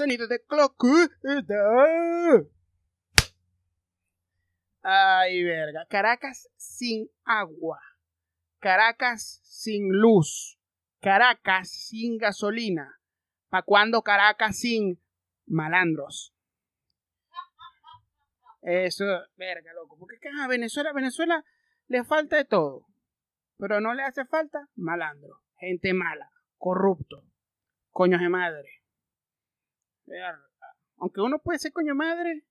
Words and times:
sonido 0.00 0.26
de 0.26 0.42
clocuda. 0.44 1.10
Ay, 4.82 5.42
verga. 5.44 5.84
Caracas 5.90 6.48
sin 6.56 7.10
agua. 7.24 7.78
Caracas 8.60 9.40
sin 9.44 9.92
luz. 9.92 10.58
Caracas 11.00 11.70
sin 11.70 12.16
gasolina. 12.16 12.98
¿Pa' 13.50 13.62
cuándo 13.62 14.02
Caracas 14.02 14.58
sin 14.58 15.02
malandros? 15.46 16.34
Eso, 18.62 19.04
verga, 19.36 19.72
loco. 19.74 19.98
Porque 19.98 20.16
a 20.42 20.48
Venezuela, 20.48 20.94
Venezuela 20.94 21.44
le 21.88 22.04
falta 22.04 22.36
de 22.36 22.46
todo. 22.46 22.86
Pero 23.58 23.82
no 23.82 23.92
le 23.92 24.02
hace 24.02 24.24
falta 24.24 24.66
malandro. 24.76 25.42
Gente 25.58 25.92
mala. 25.92 26.30
Corrupto. 26.56 27.26
Coños 27.90 28.20
de 28.20 28.28
madre. 28.30 28.79
Aunque 30.96 31.20
uno 31.20 31.38
puede 31.38 31.58
ser 31.58 31.72
coño 31.72 31.94
madre. 31.94 32.44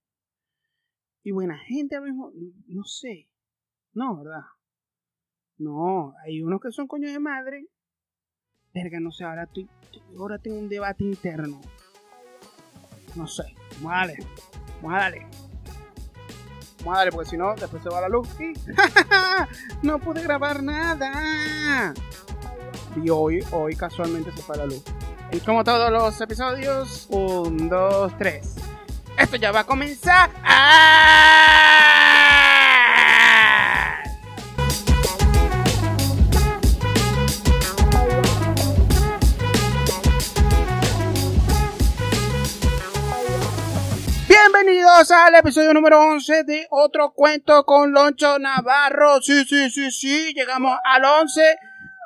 Y 1.24 1.32
buena 1.32 1.58
gente 1.58 1.96
a 1.96 2.02
mismo. 2.02 2.32
No, 2.68 2.84
sé. 2.84 3.30
No, 3.94 4.18
¿verdad? 4.18 4.44
No, 5.58 6.14
hay 6.24 6.42
unos 6.42 6.62
que 6.62 6.72
son 6.72 6.88
coños 6.88 7.12
de 7.12 7.20
madre. 7.20 7.68
Verga, 8.74 9.00
no 9.00 9.12
sé, 9.12 9.26
ahora, 9.26 9.44
estoy, 9.44 9.68
ahora 10.18 10.38
tengo 10.38 10.58
un 10.58 10.70
debate 10.70 11.04
interno. 11.04 11.60
No 13.16 13.28
sé. 13.28 13.44
Vamos 13.76 13.94
a 13.94 13.98
darle, 13.98 14.18
porque 17.12 17.30
si 17.30 17.38
no, 17.38 17.56
después 17.56 17.84
se 17.84 17.90
va 17.90 18.02
la 18.02 18.10
luz. 18.10 18.28
Y 18.40 18.54
no 19.86 20.00
pude 20.00 20.24
grabar 20.24 20.64
nada. 20.64 21.94
Y 22.96 23.10
hoy, 23.10 23.44
hoy 23.52 23.76
casualmente 23.76 24.32
se 24.32 24.42
fue 24.42 24.58
la 24.58 24.66
luz. 24.66 24.84
Y 25.32 25.40
como 25.42 25.64
todos 25.64 25.92
los 25.92 26.20
episodios, 26.22 27.06
un, 27.10 27.70
dos, 27.70 28.12
tres. 28.18 28.56
Esto 29.16 29.36
ya 29.36 29.52
va 29.52 29.60
a 29.60 29.64
comenzar. 29.64 30.32
Bienvenidos 44.28 45.12
al 45.12 45.36
episodio 45.36 45.74
número 45.76 46.00
11 46.02 46.44
de 46.44 46.68
otro 46.72 47.12
cuento 47.12 47.66
con 47.66 47.92
Loncho 47.92 48.40
Navarro. 48.40 49.22
Sí, 49.22 49.46
sí, 49.46 49.70
sí, 49.70 49.92
sí, 49.92 50.34
llegamos 50.34 50.76
al 50.84 51.06
11, 51.06 51.56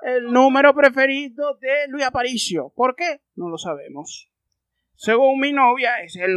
el 0.04 0.32
número 0.32 0.74
preferido 0.74 1.58
de 1.60 1.88
Luis 1.90 2.04
Aparicio. 2.04 2.72
¿Por 2.76 2.96
qué? 2.96 3.22
No 3.36 3.50
lo 3.50 3.58
sabemos. 3.58 4.30
Según 4.96 5.40
mi 5.40 5.54
novia, 5.54 6.02
es 6.04 6.16
el, 6.16 6.36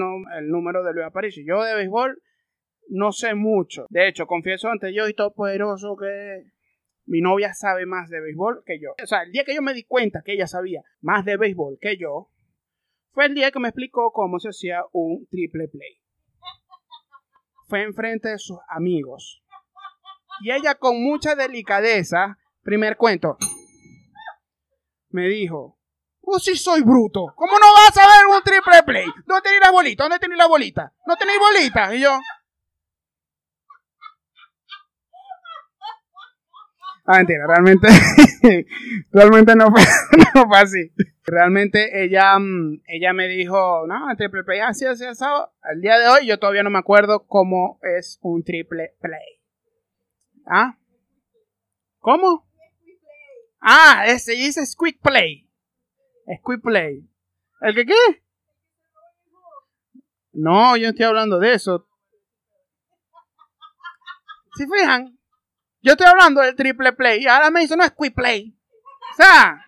número 0.49 0.83
de 0.83 0.93
Luis 0.93 1.07
Aparicio. 1.07 1.43
Yo 1.47 1.63
de 1.63 1.75
béisbol 1.75 2.23
no 2.89 3.13
sé 3.13 3.35
mucho. 3.35 3.87
De 3.91 4.09
hecho, 4.09 4.27
confieso 4.27 4.69
ante 4.69 4.95
yo 4.95 5.09
y 5.09 5.15
todo 5.15 5.35
poderoso 5.35 5.97
que 5.97 6.45
mi 7.05 7.21
novia 7.21 7.53
sabe 7.55 7.87
más 7.87 8.09
de 8.09 8.21
béisbol 8.21 8.63
que 8.65 8.81
yo. 8.81 8.91
O 9.03 9.07
sea, 9.07 9.23
el 9.23 9.33
día 9.33 9.45
que 9.45 9.55
yo 9.55 9.63
me 9.63 9.75
di 9.75 9.85
cuenta 9.85 10.23
que 10.25 10.33
ella 10.33 10.47
sabía 10.47 10.83
más 11.01 11.25
de 11.25 11.37
béisbol 11.37 11.79
que 11.81 11.97
yo, 11.97 12.31
fue 13.13 13.27
el 13.27 13.35
día 13.35 13.51
que 13.51 13.61
me 13.61 13.69
explicó 13.69 14.13
cómo 14.13 14.39
se 14.39 14.51
hacía 14.51 14.83
un 14.93 15.27
triple 15.29 15.69
play. 15.69 16.01
Fue 17.67 17.83
enfrente 17.83 18.29
de 18.29 18.39
sus 18.39 18.59
amigos. 18.69 19.43
Y 20.41 20.53
ella 20.53 20.75
con 20.75 21.03
mucha 21.03 21.35
delicadeza, 21.35 22.39
primer 22.63 22.97
cuento, 22.97 23.39
me 25.17 25.29
dijo, 25.29 25.79
oh 26.21 26.39
sí 26.39 26.57
soy 26.57 26.83
bruto, 26.83 27.33
¿cómo 27.35 27.53
no 27.59 27.67
vas 27.75 27.97
a 27.97 28.17
ver 28.17 28.27
un 28.27 28.43
triple 28.43 28.83
play? 28.85 29.07
¿Dónde 29.27 29.43
tenéis 29.43 29.63
la 29.65 29.71
bolita? 29.71 30.05
¿Dónde 30.05 30.19
tenéis 30.19 30.39
la 30.39 30.47
bolita? 30.47 30.93
¿No 31.07 31.17
tenéis 31.17 31.39
bolita? 31.39 31.95
Y 31.95 32.01
yo, 32.01 32.19
Ah, 37.09 37.19
mentira, 37.19 37.47
realmente, 37.47 37.87
realmente 39.13 39.55
no 39.55 39.71
fue, 39.71 39.81
no 40.35 40.49
fue 40.49 40.59
así. 40.59 40.93
Realmente 41.25 42.03
ella, 42.05 42.37
mm, 42.37 42.83
ella 42.85 43.13
me 43.13 43.29
dijo, 43.29 43.87
no, 43.87 44.09
triple 44.17 44.43
play 44.43 44.59
así, 44.59 44.87
así, 44.87 45.05
así. 45.05 45.25
Al 45.25 45.81
día 45.81 45.99
de 45.99 46.09
hoy 46.09 46.27
yo 46.27 46.41
todavía 46.41 46.65
no 46.65 46.71
me 46.71 46.81
acuerdo 46.81 47.25
cómo 47.29 47.79
es 47.97 48.19
un 48.23 48.43
triple 48.43 48.97
play. 49.01 49.41
¿Ah? 50.47 50.79
¿Cómo? 52.01 52.45
Ah, 53.61 54.05
ese 54.07 54.33
dice 54.33 54.65
Squid 54.65 54.97
Play. 55.03 55.51
Squid 56.41 56.61
Play. 56.61 57.09
¿El 57.61 57.75
que 57.75 57.87
qué? 57.87 58.23
No, 60.33 60.77
yo 60.77 60.85
no 60.85 60.91
estoy 60.91 61.07
hablando 61.07 61.39
de 61.39 61.55
eso. 61.55 61.89
Si 64.57 64.67
fijan, 64.67 65.19
yo 65.81 65.93
estoy 65.93 66.07
hablando 66.07 66.41
del 66.41 66.55
triple 66.55 66.93
play 66.93 67.23
y 67.23 67.27
ahora 67.27 67.51
me 67.51 67.61
dice 67.61 67.77
no 67.77 67.85
es 67.85 67.93
quick 67.93 68.15
play. 68.15 68.59
O 69.13 69.17
sea. 69.17 69.65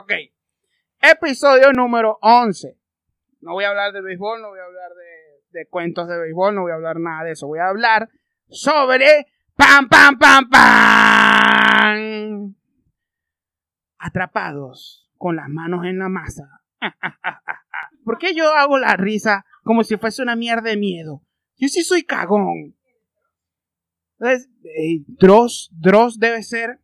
Ok. 0.00 0.12
Episodio 1.00 1.72
número 1.72 2.18
11. 2.22 2.78
No 3.40 3.52
voy 3.52 3.64
a 3.64 3.70
hablar 3.70 3.92
de 3.92 4.00
béisbol, 4.00 4.40
no 4.40 4.50
voy 4.50 4.60
a 4.60 4.64
hablar 4.64 4.90
de, 4.94 5.58
de 5.58 5.66
cuentos 5.66 6.06
de 6.08 6.18
béisbol, 6.18 6.54
no 6.54 6.62
voy 6.62 6.72
a 6.72 6.76
hablar 6.76 7.00
nada 7.00 7.24
de 7.24 7.32
eso. 7.32 7.48
Voy 7.48 7.58
a 7.58 7.68
hablar 7.68 8.08
sobre 8.48 9.26
pam, 9.62 9.88
pam, 9.88 10.18
pam, 10.18 10.50
pam. 10.50 12.54
Atrapados 13.98 15.08
con 15.16 15.36
las 15.36 15.48
manos 15.48 15.84
en 15.84 15.98
la 15.98 16.08
masa. 16.08 16.62
¿Por 18.04 18.18
qué 18.18 18.34
yo 18.34 18.52
hago 18.54 18.78
la 18.78 18.96
risa 18.96 19.44
como 19.62 19.84
si 19.84 19.96
fuese 19.96 20.22
una 20.22 20.34
mierda 20.34 20.70
de 20.70 20.76
miedo? 20.76 21.22
Yo 21.56 21.68
sí 21.68 21.82
soy 21.82 22.02
cagón. 22.02 22.76
Entonces, 24.18 24.50
eh, 24.64 25.04
Dross, 25.06 25.70
Dross 25.72 26.18
debe 26.18 26.42
ser, 26.42 26.80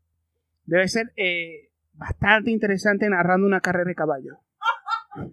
debe 0.64 0.86
ser 0.86 1.12
eh, 1.16 1.70
bastante 1.94 2.52
interesante 2.52 3.08
narrando 3.08 3.46
una 3.46 3.60
carrera 3.60 3.88
de 3.88 3.94
caballo. 3.96 4.38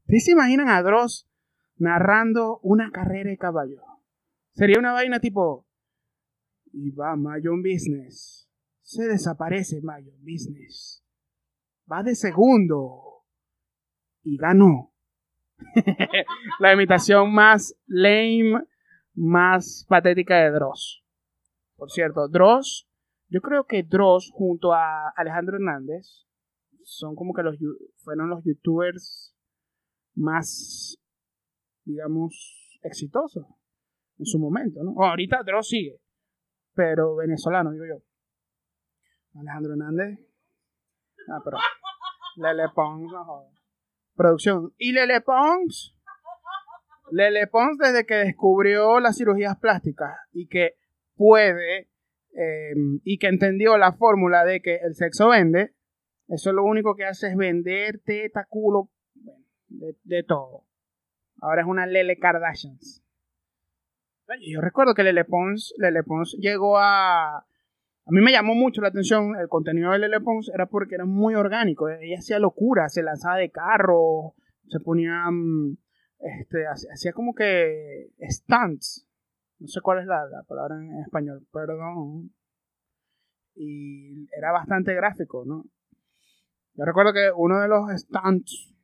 ¿Ustedes 0.00 0.24
se 0.24 0.32
imaginan 0.32 0.68
a 0.68 0.82
Dross 0.82 1.28
narrando 1.76 2.58
una 2.62 2.90
carrera 2.90 3.30
de 3.30 3.38
caballo? 3.38 3.82
Sería 4.52 4.78
una 4.78 4.92
vaina 4.92 5.20
tipo, 5.20 5.65
y 6.76 6.90
va 6.90 7.16
Mayon 7.16 7.62
Business, 7.62 8.46
se 8.82 9.04
desaparece 9.08 9.80
Mayon 9.80 10.18
Business, 10.20 11.02
va 11.90 12.02
de 12.02 12.14
segundo 12.14 13.24
y 14.22 14.36
ganó. 14.36 14.92
La 16.60 16.74
imitación 16.74 17.32
más 17.32 17.74
lame, 17.86 18.62
más 19.14 19.86
patética 19.88 20.36
de 20.36 20.50
Dross. 20.50 21.02
Por 21.76 21.90
cierto, 21.90 22.28
Dross, 22.28 22.86
yo 23.28 23.40
creo 23.40 23.64
que 23.64 23.82
Dross 23.82 24.30
junto 24.34 24.74
a 24.74 25.08
Alejandro 25.16 25.56
Hernández 25.56 26.26
son 26.82 27.16
como 27.16 27.32
que 27.32 27.42
los 27.42 27.56
fueron 27.96 28.28
los 28.28 28.44
youtubers 28.44 29.34
más, 30.14 30.98
digamos, 31.84 32.78
exitosos 32.82 33.46
en 34.18 34.26
su 34.26 34.38
momento, 34.38 34.82
¿no? 34.82 35.02
ahorita 35.02 35.42
Dross 35.42 35.68
sigue, 35.68 36.00
pero 36.76 37.16
venezolano, 37.16 37.72
digo 37.72 37.86
yo. 37.86 38.02
Alejandro 39.40 39.72
Hernández. 39.72 40.20
Ah, 41.28 41.40
pero. 41.44 41.56
Lele 42.36 42.68
Pons, 42.74 43.12
Producción. 44.14 44.74
Y 44.78 44.92
Lele 44.92 45.20
Pons. 45.22 45.96
Lele 47.10 47.46
Pons 47.46 47.78
desde 47.78 48.04
que 48.04 48.14
descubrió 48.14 49.00
las 49.00 49.16
cirugías 49.16 49.58
plásticas 49.58 50.16
y 50.32 50.48
que 50.48 50.74
puede 51.14 51.88
em, 52.32 53.00
y 53.04 53.18
que 53.18 53.28
entendió 53.28 53.78
la 53.78 53.92
fórmula 53.92 54.44
de 54.44 54.60
que 54.60 54.76
el 54.76 54.94
sexo 54.94 55.28
vende, 55.28 55.74
eso 56.28 56.52
lo 56.52 56.64
único 56.64 56.94
que 56.96 57.04
hace 57.04 57.28
es 57.28 57.36
vender 57.36 58.00
teta, 58.04 58.46
culo, 58.48 58.90
de, 59.68 60.22
todo. 60.24 60.64
Ahora 61.40 61.62
es 61.62 61.68
una 61.68 61.86
Lele 61.86 62.18
Kardashians. 62.18 63.05
Yo 64.40 64.60
recuerdo 64.60 64.94
que 64.94 65.02
Lele 65.02 65.24
Pons, 65.24 65.74
Lele 65.78 66.02
Pons 66.02 66.36
llegó 66.40 66.78
a... 66.78 67.38
A 67.38 68.12
mí 68.12 68.20
me 68.20 68.32
llamó 68.32 68.54
mucho 68.54 68.80
la 68.80 68.88
atención 68.88 69.34
el 69.36 69.48
contenido 69.48 69.92
de 69.92 69.98
Lele 69.98 70.20
Pons, 70.20 70.50
era 70.54 70.66
porque 70.66 70.94
era 70.94 71.04
muy 71.04 71.34
orgánico. 71.34 71.88
Ella 71.88 72.18
hacía 72.18 72.38
locura, 72.38 72.88
se 72.88 73.02
lanzaba 73.02 73.36
de 73.36 73.50
carro, 73.50 74.34
se 74.68 74.80
ponía... 74.80 75.30
Mm, 75.30 75.76
este, 76.18 76.66
hacía 76.66 77.12
como 77.12 77.34
que 77.34 78.10
stunts 78.28 79.06
no 79.58 79.68
sé 79.68 79.80
cuál 79.80 80.00
es 80.00 80.06
la, 80.06 80.28
palabra 80.46 80.76
en 80.76 81.00
español, 81.00 81.46
perdón. 81.52 82.30
Y 83.54 84.28
era 84.36 84.52
bastante 84.52 84.94
gráfico, 84.94 85.44
¿no? 85.46 85.64
Yo 86.74 86.84
recuerdo 86.84 87.14
que 87.14 87.30
uno 87.34 87.60
de 87.60 87.68
los 87.68 87.88
stunts 87.98 88.74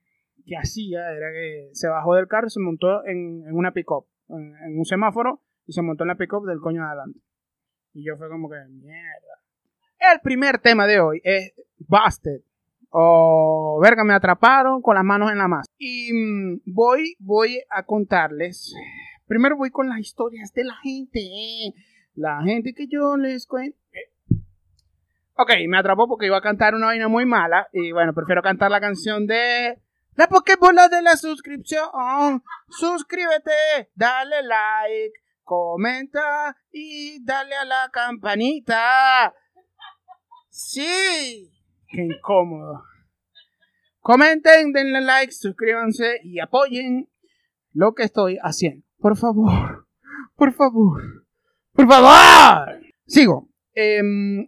que 0.46 0.56
hacía 0.56 1.12
era 1.12 1.30
que 1.30 1.70
se 1.72 1.88
bajó 1.88 2.14
del 2.14 2.26
carro 2.26 2.46
y 2.46 2.50
se 2.50 2.60
montó 2.60 3.04
en, 3.04 3.44
una 3.52 3.72
pick-up, 3.72 4.06
en, 4.36 4.78
un 4.78 4.84
semáforo, 4.84 5.40
y 5.66 5.72
se 5.72 5.82
montó 5.82 6.04
en 6.04 6.08
la 6.08 6.16
pick-up 6.16 6.46
del 6.46 6.60
coño 6.60 6.82
de 6.82 6.88
adelante. 6.88 7.20
Y 7.94 8.04
yo 8.04 8.16
fue 8.16 8.28
como 8.28 8.48
que, 8.48 8.56
mierda. 8.68 9.42
El 9.98 10.20
primer 10.20 10.58
tema 10.58 10.86
de 10.86 11.00
hoy 11.00 11.20
es 11.22 11.52
Busted, 11.78 12.42
o 12.90 13.80
verga, 13.82 14.04
me 14.04 14.12
atraparon 14.12 14.82
con 14.82 14.94
las 14.94 15.04
manos 15.04 15.30
en 15.30 15.38
la 15.38 15.48
masa. 15.48 15.70
Y 15.78 16.12
mm, 16.12 16.60
voy, 16.66 17.16
voy 17.18 17.60
a 17.70 17.84
contarles. 17.84 18.74
Primero 19.26 19.56
voy 19.56 19.70
con 19.70 19.88
las 19.88 19.98
historias 19.98 20.52
de 20.52 20.64
la 20.64 20.74
gente. 20.82 21.20
La 22.14 22.42
gente 22.42 22.74
que 22.74 22.86
yo 22.86 23.16
les 23.16 23.46
cuento. 23.46 23.78
Ok, 25.34 25.52
me 25.68 25.78
atrapó 25.78 26.06
porque 26.06 26.26
iba 26.26 26.36
a 26.36 26.42
cantar 26.42 26.74
una 26.74 26.86
vaina 26.86 27.08
muy 27.08 27.24
mala. 27.24 27.66
Y 27.72 27.92
bueno, 27.92 28.12
prefiero 28.12 28.42
cantar 28.42 28.70
la 28.70 28.80
canción 28.80 29.26
de 29.26 29.78
la 30.14 30.28
Pokébola 30.28 30.88
de 30.88 31.02
la 31.02 31.16
suscripción. 31.16 32.42
Suscríbete, 32.68 33.90
dale 33.94 34.42
like, 34.42 35.12
comenta 35.42 36.56
y 36.70 37.24
dale 37.24 37.54
a 37.54 37.64
la 37.64 37.90
campanita. 37.92 39.34
Sí, 40.48 41.50
qué 41.88 42.02
incómodo. 42.02 42.84
Comenten, 44.00 44.72
denle 44.72 45.00
like, 45.00 45.32
suscríbanse 45.32 46.20
y 46.24 46.40
apoyen 46.40 47.08
lo 47.72 47.94
que 47.94 48.02
estoy 48.02 48.38
haciendo. 48.42 48.84
Por 48.98 49.16
favor, 49.16 49.86
por 50.36 50.52
favor, 50.52 51.26
por 51.72 51.88
favor. 51.88 52.80
Sigo. 53.06 53.48
Em, 53.74 54.46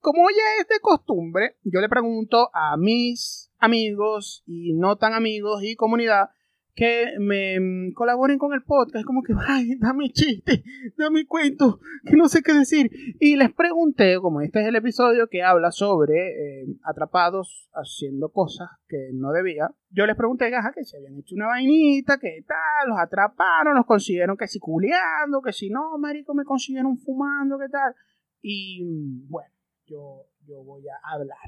como 0.00 0.28
ya 0.30 0.60
es 0.60 0.68
de 0.68 0.80
costumbre, 0.80 1.56
yo 1.62 1.80
le 1.80 1.88
pregunto 1.88 2.50
a 2.54 2.76
mis 2.76 3.52
amigos 3.58 4.42
y 4.46 4.72
no 4.74 4.96
tan 4.96 5.12
amigos 5.12 5.62
y 5.62 5.76
comunidad 5.76 6.30
que 6.74 7.06
me 7.18 7.60
mm, 7.60 7.92
colaboren 7.92 8.38
con 8.38 8.54
el 8.54 8.62
podcast, 8.62 9.04
como 9.04 9.22
que, 9.22 9.34
ay, 9.46 9.76
dame 9.78 10.10
chiste, 10.10 10.64
dame 10.96 11.26
cuento, 11.26 11.80
que 12.04 12.16
no 12.16 12.28
sé 12.28 12.42
qué 12.42 12.54
decir. 12.54 12.90
Y 13.18 13.36
les 13.36 13.52
pregunté, 13.52 14.18
como 14.20 14.40
este 14.40 14.62
es 14.62 14.68
el 14.68 14.76
episodio 14.76 15.28
que 15.28 15.42
habla 15.42 15.72
sobre 15.72 16.62
eh, 16.62 16.66
atrapados 16.84 17.68
haciendo 17.74 18.30
cosas 18.30 18.68
que 18.88 19.10
no 19.12 19.32
debía, 19.32 19.70
yo 19.90 20.06
les 20.06 20.16
pregunté, 20.16 20.48
gaja, 20.48 20.72
que 20.72 20.84
se 20.84 20.96
habían 20.96 21.18
hecho 21.18 21.34
una 21.34 21.48
vainita, 21.48 22.18
que 22.18 22.44
tal, 22.46 22.88
los 22.88 22.98
atraparon, 22.98 23.74
los 23.74 23.86
consiguieron 23.86 24.36
que 24.36 24.46
si 24.46 24.58
culeando, 24.58 25.42
que 25.42 25.52
si 25.52 25.68
no, 25.68 25.98
marico, 25.98 26.34
me 26.34 26.44
consiguieron 26.44 26.96
fumando, 26.98 27.58
que 27.58 27.68
tal. 27.68 27.94
Y 28.40 28.84
mm, 28.84 29.28
bueno, 29.28 29.50
yo, 29.90 30.26
voy 30.64 30.88
a 30.88 31.12
hablar. 31.12 31.38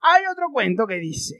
Hay 0.00 0.22
otro 0.30 0.46
cuento 0.52 0.86
que 0.86 0.96
dice, 0.96 1.36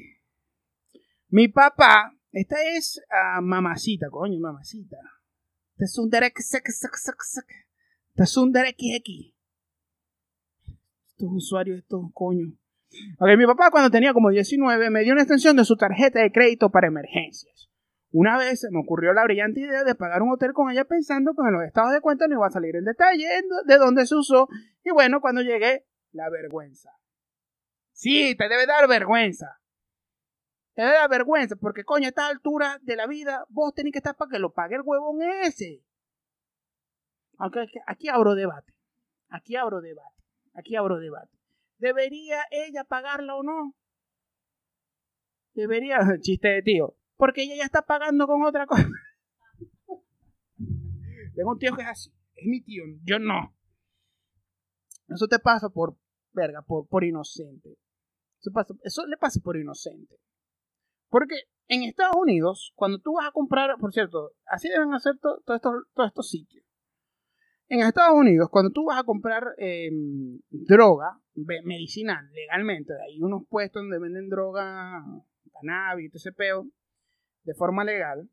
mi 1.29 1.49
papá 1.49 2.19
esta 2.33 2.57
es 2.63 3.01
uh, 3.11 3.43
mamacita, 3.43 4.11
coño, 4.11 4.39
mamacita. 4.39 4.97
Este 5.73 5.85
es 5.85 5.99
un 5.99 6.11
Derek 6.11 6.39
Este 6.39 6.59
es 8.23 8.37
un 8.37 8.53
Derek. 8.53 8.77
Estos 11.09 11.29
usuarios, 11.31 11.79
estos 11.79 12.03
coño. 12.13 12.53
Ok, 13.19 13.29
mi 13.37 13.47
papá 13.47 13.71
cuando 13.71 13.91
tenía 13.91 14.13
como 14.13 14.31
19 14.31 14.91
me 14.91 15.03
dio 15.03 15.13
una 15.13 15.23
extensión 15.23 15.57
de 15.57 15.65
su 15.65 15.77
tarjeta 15.77 16.21
de 16.21 16.33
crédito 16.33 16.71
para 16.71 16.89
emergencias. 16.89 17.69
Una 18.11 18.39
vez 18.39 18.61
se 18.61 18.71
me 18.71 18.81
ocurrió 18.81 19.13
la 19.13 19.25
brillante 19.25 19.61
idea 19.61 19.85
de 19.85 19.95
pagar 19.95 20.23
un 20.23 20.33
hotel 20.33 20.53
con 20.53 20.71
ella 20.71 20.85
pensando 20.85 21.33
que 21.35 21.43
en 21.47 21.53
los 21.53 21.65
estados 21.65 21.93
de 21.93 22.01
cuenta 22.01 22.27
no 22.27 22.37
iba 22.37 22.47
a 22.47 22.51
salir 22.51 22.77
el 22.77 22.85
detalle 22.85 23.27
de 23.67 23.77
dónde 23.77 24.07
se 24.07 24.17
usó. 24.17 24.49
Y 24.85 24.91
bueno, 24.91 25.21
cuando 25.21 25.43
llegué, 25.43 25.85
la 26.13 26.31
vergüenza. 26.31 26.91
Sí, 27.93 28.37
te 28.37 28.49
debe 28.49 28.67
dar 28.67 28.89
vergüenza. 28.89 29.61
Te 30.75 30.83
da 30.83 31.09
vergüenza, 31.09 31.57
porque 31.57 31.83
coño, 31.83 32.07
a 32.07 32.11
esta 32.11 32.29
altura 32.29 32.79
de 32.83 32.95
la 32.95 33.09
vida, 33.09 33.45
vos 33.49 33.75
tenés 33.75 33.93
que 33.93 33.99
estar 33.99 34.17
para 34.17 34.31
que 34.31 34.39
lo 34.39 34.53
pague 34.53 34.77
el 34.77 34.83
huevón 34.85 35.21
ese. 35.43 35.83
Aunque 37.39 37.67
aquí 37.87 38.09
abro 38.09 38.37
debate. 38.37 38.73
Aquí 39.29 39.57
abro 39.57 39.81
debate. 39.81 40.23
Aquí 40.55 40.77
abro 40.77 40.99
debate. 40.99 41.37
¿Debería 41.79 42.43
ella 42.51 42.85
pagarla 42.85 43.35
o 43.35 43.43
no? 43.43 43.75
Debería, 45.55 45.99
chiste 46.21 46.49
de 46.49 46.63
tío, 46.63 46.95
porque 47.17 47.43
ella 47.43 47.57
ya 47.57 47.65
está 47.65 47.83
pagando 47.83 48.29
con 48.29 48.45
otra 48.45 48.67
cosa. 48.67 48.87
Tengo 51.35 51.51
un 51.51 51.59
tío 51.59 51.75
que 51.75 51.83
es 51.83 51.89
así, 51.89 52.13
es 52.37 52.47
mi 52.47 52.61
tío, 52.61 52.85
yo 53.03 53.19
no. 53.19 53.58
Eso 55.09 55.27
te 55.27 55.39
pasa 55.39 55.69
por, 55.71 55.97
verga, 56.33 56.63
por, 56.63 56.87
por 56.87 57.05
inocente. 57.05 57.77
Eso, 58.41 58.51
pasa, 58.53 58.75
eso 58.83 59.07
le 59.07 59.17
pasa 59.17 59.41
por 59.43 59.57
inocente. 59.57 60.17
Porque 61.09 61.37
en 61.69 61.83
Estados 61.83 62.17
Unidos, 62.17 62.73
cuando 62.75 62.99
tú 62.99 63.15
vas 63.15 63.29
a 63.29 63.33
comprar, 63.33 63.77
por 63.79 63.93
cierto, 63.93 64.33
así 64.47 64.69
deben 64.69 64.93
hacer 64.95 65.19
todos 65.19 65.43
estos, 65.47 65.75
estos 66.07 66.29
sitios. 66.29 66.65
En 67.69 67.81
Estados 67.81 68.19
Unidos, 68.19 68.49
cuando 68.51 68.71
tú 68.71 68.87
vas 68.87 68.99
a 68.99 69.05
comprar 69.05 69.45
em, 69.59 70.41
droga 70.49 71.21
medicinal 71.35 72.31
legalmente, 72.33 72.95
hay 73.07 73.21
unos 73.21 73.43
puestos 73.49 73.83
donde 73.83 73.99
venden 73.99 74.31
droga, 74.31 75.05
cannabis, 75.53 76.15
ese 76.15 76.33
peo, 76.33 76.67
de 77.45 77.55
forma 77.55 77.85
legal, 77.85 78.31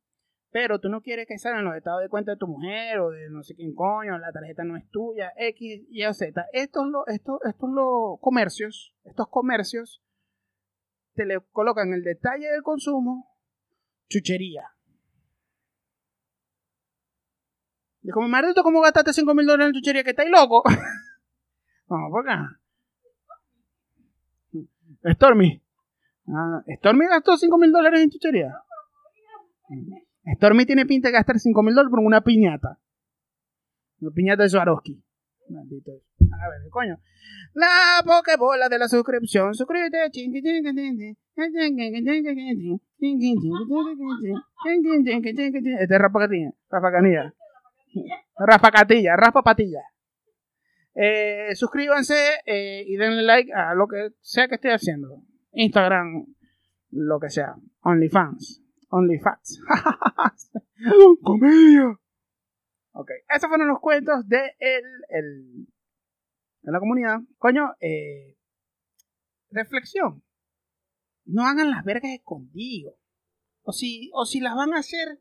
pero 0.55 0.79
tú 0.79 0.87
no 0.87 1.01
quieres 1.01 1.27
que 1.27 1.37
salgan 1.37 1.65
los 1.65 1.75
estados 1.75 2.01
de 2.01 2.07
cuenta 2.07 2.31
de 2.31 2.37
tu 2.37 2.47
mujer 2.47 3.01
o 3.01 3.09
de 3.09 3.29
no 3.29 3.43
sé 3.43 3.55
quién 3.55 3.75
coño, 3.75 4.17
la 4.17 4.31
tarjeta 4.31 4.63
no 4.63 4.77
es 4.77 4.89
tuya, 4.89 5.33
X, 5.35 5.83
Y 5.89 6.13
Z. 6.13 6.45
Estos, 6.53 6.85
estos, 7.07 7.41
estos 7.43 7.69
los 7.71 8.21
comercios, 8.21 8.95
estos 9.03 9.27
comercios 9.27 10.01
te 11.13 11.25
le 11.25 11.41
colocan 11.51 11.91
el 11.91 12.03
detalle 12.03 12.49
del 12.49 12.63
consumo, 12.63 13.35
chuchería. 14.07 14.63
Y 18.01 18.11
como, 18.11 18.29
maldito, 18.29 18.63
¿cómo 18.63 18.79
gastaste 18.79 19.11
5 19.11 19.35
mil 19.35 19.45
dólares 19.45 19.67
en 19.67 19.73
chuchería? 19.73 20.05
Que 20.05 20.11
estáis 20.11 20.31
loco. 20.31 20.63
Vamos 21.87 22.11
por 22.11 22.29
acá. 22.29 22.61
Stormy. 25.11 25.61
Ah, 26.29 26.63
Stormy 26.77 27.07
gastó 27.07 27.35
5 27.35 27.57
mil 27.57 27.73
dólares 27.73 27.99
en 27.99 28.09
chuchería. 28.09 28.53
Stormy 30.35 30.65
tiene 30.65 30.85
pinta 30.85 31.09
de 31.09 31.13
gastar 31.13 31.39
5 31.39 31.63
mil 31.63 31.75
dólares 31.75 31.91
por 31.91 31.99
una 31.99 32.21
piñata. 32.21 32.79
Una 33.99 34.11
piñata 34.11 34.43
de 34.43 34.49
Swarovski. 34.49 35.01
Maldito. 35.49 35.91
A 35.91 36.49
ver, 36.49 36.69
coño. 36.69 36.99
La 37.53 38.01
Pokébola 38.03 38.67
de 38.67 38.79
la 38.79 38.87
suscripción. 38.87 39.53
Suscríbete. 39.53 40.05
Este 40.05 40.25
es 45.83 45.99
Raspacatilla. 45.99 46.51
Raspacanilla. 46.69 47.33
Raspacatilla. 48.37 49.15
Raspa 49.15 49.43
patilla. 49.43 49.81
Eh, 50.95 51.53
suscríbanse 51.55 52.15
eh, 52.45 52.83
y 52.87 52.95
denle 52.95 53.23
like 53.23 53.51
a 53.53 53.75
lo 53.75 53.87
que 53.87 54.11
sea 54.21 54.47
que 54.47 54.55
esté 54.55 54.71
haciendo. 54.71 55.21
Instagram, 55.51 56.25
lo 56.91 57.19
que 57.19 57.29
sea. 57.29 57.55
OnlyFans. 57.81 58.64
OnlyFans. 58.95 59.61
Comedia. 61.21 61.99
Ok, 62.93 63.11
esos 63.27 63.49
fueron 63.49 63.67
los 63.67 63.79
cuentos 63.81 64.27
de 64.27 64.55
el, 64.59 64.83
el, 65.09 65.67
de 66.61 66.71
la 66.71 66.79
comunidad. 66.79 67.19
Coño, 67.37 67.73
eh, 67.81 68.37
reflexión. 69.49 70.23
No 71.25 71.45
hagan 71.45 71.71
las 71.71 71.83
vergas 71.83 72.11
escondidos. 72.11 72.95
O 73.63 73.73
si, 73.73 74.11
o 74.13 74.25
si 74.25 74.39
las 74.39 74.55
van 74.55 74.73
a 74.73 74.79
hacer, 74.79 75.19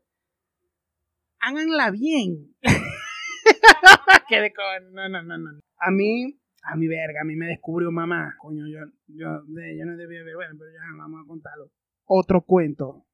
háganla 1.39 1.91
bien. 1.91 2.55
que 4.29 4.39
de 4.39 4.53
no, 4.91 5.09
no, 5.09 5.21
no, 5.21 5.37
no. 5.37 5.59
A 5.79 5.91
mí, 5.91 6.39
a 6.63 6.75
mi 6.77 6.87
verga, 6.87 7.21
a 7.21 7.25
mí 7.25 7.35
me 7.35 7.47
descubrió 7.47 7.91
mamá. 7.91 8.35
Coño, 8.37 8.67
yo, 8.67 8.85
yo, 9.07 9.43
yo 9.47 9.85
no 9.85 9.97
debía 9.97 10.23
ver, 10.23 10.35
bueno, 10.35 10.55
pero 10.57 10.71
ya 10.71 10.79
vamos 10.97 11.23
a 11.23 11.27
contarlo. 11.27 11.71
Otro 12.05 12.41
cuento. 12.41 13.05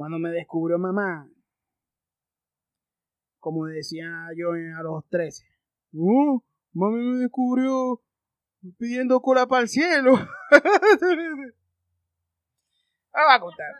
Cuando 0.00 0.18
me 0.18 0.30
descubrió 0.30 0.78
mamá, 0.78 1.28
como 3.38 3.66
decía 3.66 4.08
yo 4.34 4.52
a 4.52 4.82
los 4.82 5.06
13. 5.10 5.44
Uh, 5.92 6.40
mami 6.72 7.02
me 7.02 7.18
descubrió 7.18 8.00
pidiendo 8.78 9.20
cola 9.20 9.46
para 9.46 9.60
el 9.60 9.68
cielo. 9.68 10.14
ah, 13.12 13.34
a 13.34 13.40
contar. 13.40 13.74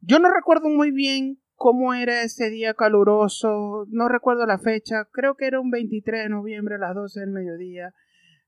Yo 0.00 0.18
no 0.18 0.32
recuerdo 0.32 0.70
muy 0.70 0.92
bien 0.92 1.42
cómo 1.56 1.92
era 1.92 2.22
ese 2.22 2.48
día 2.48 2.72
caluroso, 2.72 3.84
no 3.90 4.08
recuerdo 4.08 4.46
la 4.46 4.58
fecha, 4.58 5.06
creo 5.12 5.36
que 5.36 5.46
era 5.46 5.60
un 5.60 5.70
23 5.70 6.22
de 6.22 6.30
noviembre 6.30 6.76
a 6.76 6.78
las 6.78 6.94
12 6.94 7.20
del 7.20 7.32
mediodía. 7.32 7.92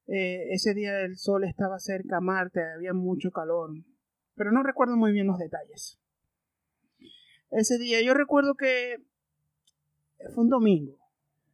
Eh, 0.07 0.47
ese 0.53 0.73
día 0.73 1.01
el 1.01 1.19
sol 1.19 1.45
estaba 1.45 1.79
cerca 1.79 2.17
a 2.17 2.23
Marte, 2.23 2.63
había 2.75 2.95
mucho 2.95 3.31
calor, 3.31 3.73
pero 4.35 4.51
no 4.51 4.63
recuerdo 4.63 4.97
muy 4.97 5.13
bien 5.13 5.27
los 5.27 5.37
detalles. 5.37 6.01
Ese 7.51 7.79
día 7.79 8.03
yo 8.03 8.15
recuerdo 8.15 8.55
que 8.55 9.03
fue 10.35 10.45
un 10.45 10.51
domingo. 10.51 10.99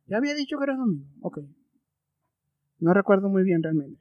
Ya 0.07 0.19
había 0.19 0.35
dicho 0.35 0.59
que 0.59 0.65
era 0.65 0.77
domingo. 0.77 1.07
Ok. 1.23 1.39
No 2.79 2.93
recuerdo 2.93 3.29
muy 3.29 3.45
bien 3.45 3.63
realmente. 3.63 4.01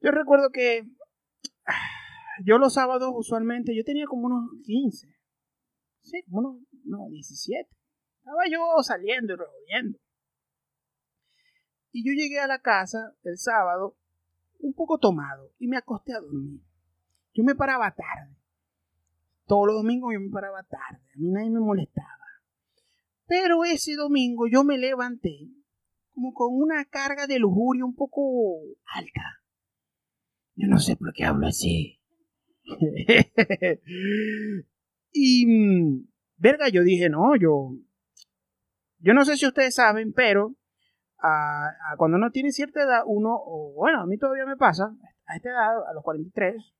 Yo 0.00 0.10
recuerdo 0.10 0.50
que 0.50 0.84
yo 2.44 2.58
los 2.58 2.74
sábados 2.74 3.10
usualmente, 3.14 3.74
yo 3.74 3.84
tenía 3.84 4.06
como 4.06 4.26
unos 4.26 4.50
15. 4.64 5.08
Sí, 6.02 6.22
como 6.24 6.38
unos, 6.38 6.62
no, 6.84 7.08
17. 7.10 7.68
Estaba 8.18 8.42
yo 8.50 8.82
saliendo 8.82 9.34
y 9.34 9.36
revolviendo. 9.36 9.98
Y 11.92 12.04
yo 12.06 12.12
llegué 12.12 12.38
a 12.40 12.46
la 12.46 12.60
casa 12.60 13.16
el 13.22 13.38
sábado 13.38 13.96
un 14.58 14.74
poco 14.74 14.98
tomado 14.98 15.52
y 15.58 15.66
me 15.66 15.76
acosté 15.76 16.12
a 16.12 16.20
dormir. 16.20 16.60
Yo 17.32 17.42
me 17.42 17.54
paraba 17.54 17.90
tarde. 17.94 18.35
Todos 19.46 19.66
los 19.68 19.76
domingos 19.76 20.12
yo 20.12 20.20
me 20.20 20.30
paraba 20.30 20.62
tarde. 20.62 21.02
A 21.14 21.18
mí 21.18 21.30
nadie 21.30 21.50
me 21.50 21.60
molestaba. 21.60 22.08
Pero 23.26 23.64
ese 23.64 23.94
domingo 23.94 24.46
yo 24.46 24.64
me 24.64 24.78
levanté 24.78 25.48
como 26.14 26.32
con 26.32 26.54
una 26.54 26.84
carga 26.86 27.26
de 27.26 27.38
lujuria 27.38 27.84
un 27.84 27.94
poco 27.94 28.22
alta. 28.86 29.42
Yo 30.54 30.68
no 30.68 30.78
sé 30.78 30.96
por 30.96 31.12
qué 31.12 31.24
hablo 31.24 31.46
así. 31.46 32.00
y, 35.12 35.46
mm, 35.46 36.08
verga, 36.38 36.68
yo 36.68 36.82
dije, 36.82 37.08
no, 37.08 37.36
yo, 37.36 37.76
yo 38.98 39.14
no 39.14 39.24
sé 39.24 39.36
si 39.36 39.46
ustedes 39.46 39.74
saben, 39.74 40.12
pero 40.12 40.56
cuando 41.96 42.16
uno 42.16 42.30
tiene 42.30 42.52
cierta 42.52 42.82
edad, 42.82 43.02
uno, 43.06 43.38
bueno, 43.74 44.00
a 44.00 44.06
mí 44.06 44.18
todavía 44.18 44.46
me 44.46 44.56
pasa, 44.56 44.96
a 45.26 45.36
esta 45.36 45.50
edad, 45.50 45.88
a 45.88 45.92
los 45.92 46.02
43, 46.02 46.74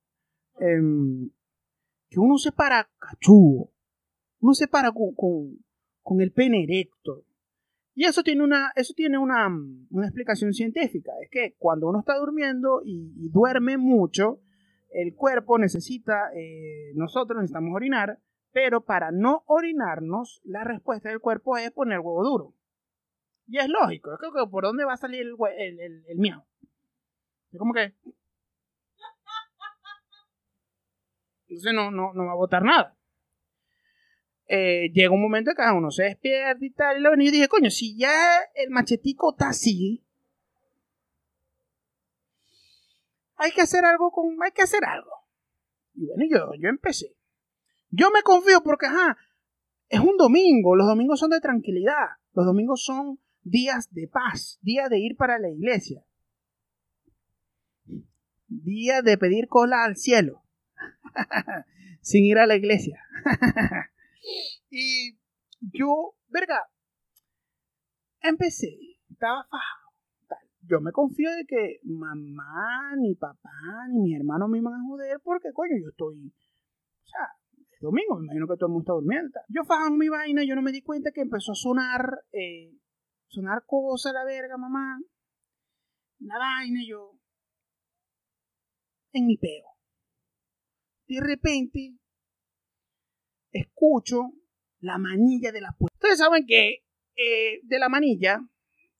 em, 0.59 1.29
que 2.09 2.19
uno 2.19 2.37
se 2.37 2.51
para 2.51 2.89
cachudo, 2.99 3.71
uno 4.39 4.53
se 4.53 4.67
para 4.67 4.91
con, 4.91 5.13
con, 6.03 6.21
el 6.21 6.31
pene 6.31 6.63
erecto. 6.63 7.25
Y 7.93 8.05
eso 8.05 8.23
tiene 8.23 8.43
una, 8.43 8.71
eso 8.75 8.93
tiene 8.95 9.17
una, 9.17 9.47
una 9.47 10.05
explicación 10.05 10.53
científica. 10.53 11.11
Es 11.21 11.29
que 11.29 11.55
cuando 11.57 11.89
uno 11.89 11.99
está 11.99 12.15
durmiendo 12.17 12.81
y, 12.85 13.29
duerme 13.29 13.77
mucho, 13.77 14.39
el 14.89 15.15
cuerpo 15.15 15.57
necesita, 15.57 16.31
eh, 16.35 16.91
nosotros 16.95 17.37
necesitamos 17.41 17.75
orinar, 17.75 18.19
pero 18.51 18.85
para 18.85 19.11
no 19.11 19.43
orinarnos, 19.47 20.41
la 20.45 20.63
respuesta 20.63 21.09
del 21.09 21.19
cuerpo 21.19 21.57
es 21.57 21.71
poner 21.71 21.99
huevo 21.99 22.23
duro. 22.23 22.53
Y 23.47 23.57
es 23.57 23.69
lógico, 23.69 24.13
es 24.13 24.19
que 24.19 24.49
por 24.49 24.63
dónde 24.63 24.85
va 24.85 24.93
a 24.93 24.97
salir 24.97 25.21
el, 25.21 25.35
el, 25.57 25.79
el, 25.79 26.05
el 26.07 26.17
miau. 26.19 26.43
Que. 27.73 27.93
Entonces 31.47 31.73
no, 31.73 31.91
no, 31.91 32.13
no 32.13 32.25
va 32.25 32.31
a 32.33 32.35
botar 32.35 32.63
nada. 32.63 32.97
Eh, 34.47 34.89
llega 34.93 35.11
un 35.11 35.21
momento 35.21 35.51
que 35.51 35.57
cada 35.57 35.73
uno 35.73 35.91
se 35.91 36.03
despierta 36.03 36.63
y 36.63 36.69
tal. 36.71 36.99
Y 36.99 37.25
yo 37.25 37.31
dije, 37.31 37.47
coño, 37.47 37.69
si 37.69 37.97
ya 37.97 38.11
el 38.55 38.69
machetico 38.69 39.31
está 39.31 39.49
así, 39.49 40.03
hay 43.35 43.51
que 43.51 43.61
hacer 43.61 43.85
algo 43.85 44.11
con. 44.11 44.37
Hay 44.43 44.51
que 44.51 44.63
hacer 44.63 44.83
algo. 44.85 45.11
Y 45.93 46.05
bueno, 46.05 46.25
yo, 46.29 46.51
yo 46.59 46.69
empecé. 46.69 47.15
Yo 47.89 48.11
me 48.11 48.21
confío 48.21 48.61
porque, 48.61 48.87
ajá, 48.87 49.17
es 49.89 49.99
un 49.99 50.17
domingo. 50.17 50.75
Los 50.75 50.87
domingos 50.87 51.19
son 51.19 51.29
de 51.29 51.39
tranquilidad. 51.39 52.07
Los 52.33 52.45
domingos 52.45 52.83
son 52.83 53.19
días 53.49 53.93
de 53.93 54.07
paz, 54.07 54.59
días 54.61 54.89
de 54.89 54.99
ir 54.99 55.15
para 55.15 55.39
la 55.39 55.49
iglesia, 55.49 56.05
día 58.47 59.01
de 59.01 59.17
pedir 59.17 59.47
cola 59.47 59.85
al 59.85 59.95
cielo, 59.95 60.43
sin 62.01 62.25
ir 62.25 62.37
a 62.37 62.47
la 62.47 62.55
iglesia. 62.55 63.01
y 64.69 65.17
yo, 65.59 66.15
verga, 66.29 66.61
empecé, 68.21 68.77
estaba 69.09 69.43
fajado. 69.49 69.87
Yo 70.69 70.81
me 70.81 70.91
confío 70.91 71.31
de 71.31 71.45
que 71.45 71.79
mamá, 71.83 72.93
ni 72.97 73.15
papá, 73.15 73.87
ni 73.89 74.01
mis 74.01 74.17
hermanos 74.17 74.49
me 74.49 74.57
iban 74.57 74.73
a 74.73 74.83
joder 74.85 75.21
porque, 75.23 75.53
coño, 75.53 75.77
yo 75.81 75.89
estoy, 75.89 76.27
o 76.27 77.07
sea, 77.07 77.27
es 77.71 77.79
domingo, 77.79 78.19
me 78.19 78.25
imagino 78.25 78.47
que 78.47 78.55
todo 78.55 78.67
el 78.67 78.73
mundo 78.73 78.83
está 78.83 78.93
durmiendo. 78.93 79.39
Yo 79.47 79.63
fajaba 79.63 79.91
mi 79.91 80.09
vaina, 80.09 80.43
yo 80.43 80.55
no 80.55 80.61
me 80.61 80.73
di 80.73 80.81
cuenta 80.81 81.11
que 81.11 81.21
empezó 81.21 81.53
a 81.53 81.55
sonar 81.55 82.25
eh, 82.33 82.73
sonar 83.27 83.63
cosa 83.65 84.11
la 84.11 84.25
verga, 84.25 84.57
mamá. 84.57 84.99
Una 86.19 86.37
vaina, 86.37 86.81
yo. 86.85 87.13
En 89.13 89.25
mi 89.25 89.37
peo. 89.37 89.76
De 91.07 91.19
repente, 91.21 91.95
escucho 93.51 94.33
la 94.79 94.97
manilla 94.97 95.51
de 95.51 95.61
la 95.61 95.71
puerta. 95.71 95.95
Ustedes 95.95 96.19
saben 96.19 96.45
que 96.45 96.83
eh, 97.15 97.59
de 97.63 97.79
la 97.79 97.89
manilla, 97.89 98.39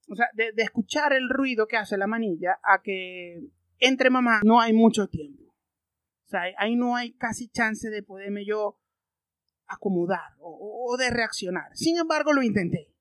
o 0.10 0.16
sea, 0.16 0.28
de, 0.34 0.52
escuchar 0.58 1.14
el 1.14 1.30
ruido 1.30 1.68
que 1.68 1.78
hace 1.78 1.98
la 1.98 2.08
manilla 2.08 2.60
a 2.64 2.82
que 2.82 3.42
entre 3.80 4.10
mamá 4.10 4.42
no 4.44 4.60
hay 4.60 4.74
mucho 4.74 5.08
tiempo. 5.08 5.44
O 6.26 6.30
sea, 6.30 6.42
ahí 6.58 6.76
no 6.76 6.96
hay 6.96 7.14
casi 7.14 7.48
chance 7.50 7.90
de 7.90 8.04
poderme 8.04 8.46
yo 8.46 8.80
acomodar 9.68 10.34
o, 10.40 10.96
de 10.98 11.10
reaccionar. 11.10 11.76
Sin 11.76 11.98
embargo, 11.98 12.34
lo 12.34 12.42
intenté. 12.42 12.94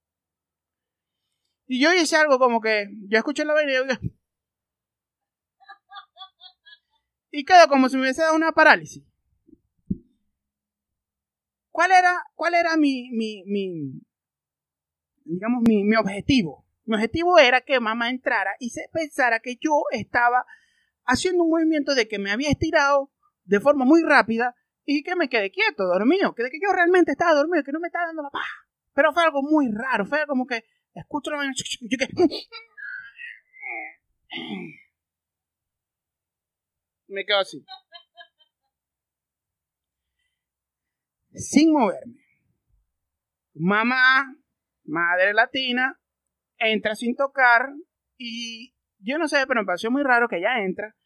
Y 1.67 1.81
yo 1.81 1.93
hice 1.93 2.17
algo 2.17 2.39
como 2.39 2.61
que 2.61 2.89
yo 3.09 3.19
escuché 3.19 3.45
la 3.45 3.55
vaina 3.55 3.73
y, 3.73 3.77
y 7.37 7.45
quedó 7.45 7.69
como 7.69 7.89
si 7.89 7.97
me 7.97 8.03
hubiese 8.03 8.23
dado 8.23 8.35
una 8.35 8.53
parálisis. 8.53 9.05
¿Cuál 11.71 11.91
era, 11.93 12.25
cuál 12.35 12.55
era 12.55 12.79
mi, 12.79 13.11
digamos, 15.25 15.63
mi, 15.69 15.95
objetivo? 15.97 16.65
Mi 16.87 16.95
objetivo 16.95 17.39
era 17.39 17.61
que 17.61 17.79
mamá 17.79 18.09
entrara 18.09 18.53
y 18.59 18.71
se 18.71 18.89
pensara 18.91 19.41
que 19.41 19.57
yo 19.61 19.83
estaba 19.91 20.47
haciendo 21.05 21.45
un 21.45 21.51
movimiento 21.51 21.95
de 21.95 22.09
que 22.09 22.19
me 22.19 22.31
había 22.31 22.49
estirado 22.49 23.11
de 23.45 23.61
forma 23.61 23.85
muy 23.85 24.03
rápida 24.03 24.55
y 24.87 25.03
que 25.03 25.15
me 25.15 25.29
quedé 25.29 25.51
quieto, 25.51 25.85
dormido, 25.85 26.35
que 26.35 26.45
de 26.45 26.51
que 26.51 26.59
yo 26.63 26.73
realmente 26.73 27.13
estaba 27.13 27.35
dormido, 27.35 27.63
que 27.65 27.73
no 27.73 27.81
me 27.81 27.89
estaba 27.89 28.07
dando 28.07 28.23
la 28.23 28.31
paja. 28.31 28.67
Pero 28.95 29.13
fue 29.13 29.23
algo 29.23 29.43
muy 29.43 29.69
raro, 29.71 30.07
fue 30.07 30.27
como 30.27 30.47
que 30.47 30.65
Escucho 30.97 31.31
la 31.31 31.53
que. 31.91 32.09
Me 37.09 37.25
quedo 37.25 37.39
así. 37.39 37.65
Sin 41.33 41.73
moverme. 41.73 42.25
Mamá, 43.55 44.35
madre 44.85 45.33
latina, 45.33 46.01
entra 46.59 46.95
sin 46.95 47.15
tocar 47.15 47.71
y 48.19 48.75
yo 48.99 49.19
no 49.19 49.29
sé, 49.29 49.47
pero 49.47 49.61
me 49.61 49.67
pareció 49.67 49.91
muy 49.91 50.03
raro 50.03 50.29
que 50.29 50.39
ella 50.39 50.63
entra 50.63 50.97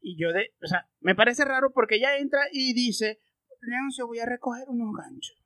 y 0.00 0.20
yo 0.20 0.32
de, 0.32 0.54
o 0.62 0.66
sea, 0.66 0.88
me 1.00 1.14
parece 1.14 1.44
raro 1.44 1.72
porque 1.72 1.96
ella 1.96 2.18
entra 2.18 2.40
y 2.52 2.72
dice, 2.72 3.20
Leoncio, 3.60 4.06
voy 4.06 4.20
a 4.20 4.26
recoger 4.26 4.68
unos 4.68 4.94
ganchos. 4.96 5.36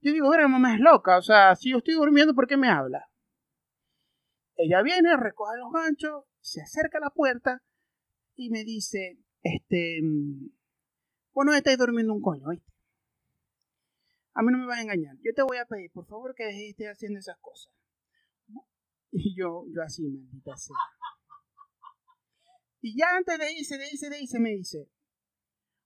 Yo 0.00 0.12
digo, 0.12 0.28
bueno, 0.28 0.48
mamá 0.48 0.74
es 0.74 0.80
loca, 0.80 1.16
o 1.16 1.22
sea, 1.22 1.56
si 1.56 1.70
yo 1.70 1.78
estoy 1.78 1.94
durmiendo, 1.94 2.34
¿por 2.34 2.46
qué 2.46 2.56
me 2.56 2.68
habla? 2.68 3.08
Ella 4.54 4.82
viene, 4.82 5.16
recoge 5.16 5.58
los 5.58 5.72
ganchos, 5.72 6.24
se 6.40 6.62
acerca 6.62 6.98
a 6.98 7.02
la 7.02 7.10
puerta 7.10 7.62
y 8.36 8.50
me 8.50 8.64
dice, 8.64 9.18
este, 9.42 10.00
bueno, 11.32 11.54
estáis 11.54 11.78
durmiendo 11.78 12.12
un 12.12 12.22
coño, 12.22 12.48
¿viste? 12.50 12.72
A 14.34 14.42
mí 14.42 14.52
no 14.52 14.58
me 14.58 14.66
vas 14.66 14.78
a 14.78 14.82
engañar. 14.82 15.16
Yo 15.24 15.32
te 15.34 15.42
voy 15.42 15.56
a 15.56 15.64
pedir, 15.64 15.90
por 15.92 16.06
favor, 16.06 16.34
que 16.34 16.44
dejes 16.44 16.76
de 16.76 16.90
haciendo 16.90 17.18
esas 17.18 17.38
cosas. 17.38 17.72
Y 19.10 19.34
yo, 19.34 19.64
yo 19.74 19.82
así, 19.82 20.06
maldita 20.06 20.54
sea. 20.56 20.76
Y 22.82 22.98
ya 22.98 23.16
antes 23.16 23.38
de 23.38 23.52
irse, 23.52 23.78
de 23.78 23.88
irse, 23.90 24.10
de 24.10 24.20
irse, 24.20 24.38
me 24.38 24.50
dice, 24.50 24.90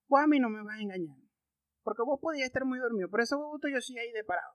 pues 0.09 0.25
a 0.25 0.26
mí 0.26 0.40
no 0.40 0.49
me 0.49 0.62
vas 0.64 0.76
a 0.76 0.83
engañar. 0.83 1.16
Porque 1.83 2.02
vos 2.02 2.19
podías 2.21 2.47
estar 2.47 2.64
muy 2.64 2.80
dormido. 2.80 3.09
Por 3.09 3.21
eso 3.21 3.38
vos 3.38 3.61
yo 3.62 3.80
sí 3.80 3.97
ahí 3.97 4.11
de 4.12 4.25
parado. 4.25 4.54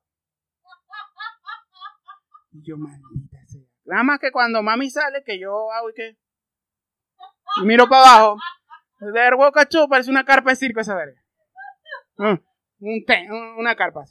Y 2.52 2.62
yo, 2.68 2.78
maldita 2.78 3.46
sea. 3.48 3.62
Nada 3.86 4.04
más 4.04 4.20
que 4.20 4.32
cuando 4.32 4.62
mami 4.62 4.90
sale, 4.90 5.24
que 5.24 5.40
yo 5.40 5.72
hago 5.72 5.90
y 5.90 5.94
que. 5.94 6.18
Y 7.62 7.66
miro 7.66 7.88
para 7.88 8.02
abajo. 8.02 8.38
De 9.00 9.12
verbo 9.12 9.52
cacho 9.52 9.88
parece 9.88 10.10
una 10.10 10.26
carpa 10.26 10.52
de 10.52 10.56
circo 10.56 10.80
esa 10.80 10.96
verga. 10.96 11.22
Mm, 12.18 12.40
un 12.80 13.06
una 13.58 13.76
carpa. 13.76 14.06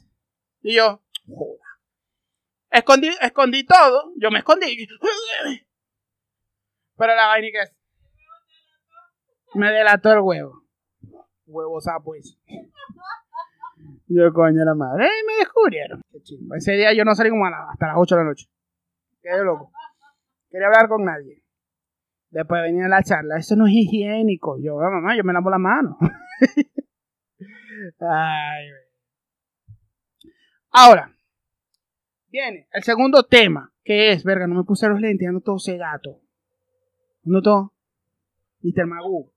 Y 0.61 0.75
yo, 0.75 1.01
joda. 1.27 1.65
Escondí, 2.69 3.09
escondí 3.21 3.65
todo. 3.65 4.11
Yo 4.17 4.31
me 4.31 4.39
escondí. 4.39 4.87
Pero 6.97 7.15
la 7.15 7.27
vaina 7.27 7.47
que 7.51 7.61
es. 7.61 7.75
Me 9.53 9.71
delató 9.71 10.11
el 10.11 10.19
huevo. 10.19 10.63
Huevo 11.45 11.79
sapo 11.79 12.05
pues. 12.05 12.37
Yo, 14.07 14.31
coño, 14.33 14.63
la 14.63 14.75
madre. 14.75 15.05
¡Ey, 15.05 15.23
me 15.25 15.35
descubrieron! 15.39 16.01
Ese 16.55 16.73
día 16.73 16.93
yo 16.93 17.03
no 17.05 17.15
salí 17.15 17.29
como 17.29 17.45
hasta 17.45 17.87
las 17.87 17.95
8 17.97 18.15
de 18.15 18.21
la 18.21 18.29
noche. 18.29 18.47
Quedé 19.21 19.43
loco. 19.43 19.71
Quería 20.49 20.67
hablar 20.67 20.87
con 20.87 21.03
nadie. 21.03 21.44
Después 22.35 22.61
venía 22.61 22.89
la 22.89 23.01
charla. 23.01 23.37
Eso 23.37 23.55
no 23.55 23.65
es 23.65 23.71
higiénico. 23.71 24.57
Yo, 24.61 24.75
mamá, 24.75 25.15
yo 25.15 25.23
me 25.23 25.31
lavo 25.31 25.49
la 25.49 25.57
mano. 25.57 25.97
Ahora, 30.71 31.15
viene 32.27 32.67
el 32.73 32.83
segundo 32.83 33.23
tema, 33.23 33.73
que 33.85 34.11
es, 34.11 34.25
verga, 34.25 34.47
no 34.47 34.55
me 34.55 34.65
puse 34.65 34.89
los 34.89 34.99
lentes, 34.99 35.25
ando 35.25 35.39
todo 35.39 35.55
ese 35.55 35.77
gato. 35.77 36.19
Ando 37.25 37.41
todo. 37.41 37.73
Mr. 38.63 38.85
Magoo. 38.85 39.31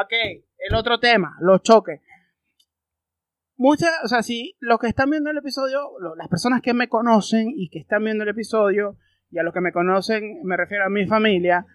Ok, 0.00 0.12
el 0.58 0.74
otro 0.74 0.98
tema, 0.98 1.36
los 1.40 1.62
choques 1.62 2.00
muchas, 3.58 3.90
o 4.04 4.08
sea, 4.08 4.22
si 4.22 4.56
los 4.60 4.78
que 4.78 4.86
están 4.86 5.10
viendo 5.10 5.30
el 5.30 5.36
episodio, 5.36 5.90
las 6.16 6.28
personas 6.28 6.62
que 6.62 6.72
me 6.72 6.88
conocen 6.88 7.52
y 7.54 7.68
que 7.68 7.80
están 7.80 8.04
viendo 8.04 8.24
el 8.24 8.30
episodio, 8.30 8.96
y 9.30 9.38
a 9.38 9.42
los 9.42 9.52
que 9.52 9.60
me 9.60 9.72
conocen 9.72 10.42
me 10.44 10.56
refiero 10.56 10.84
a 10.84 10.88
mi 10.88 11.06
familia, 11.06 11.66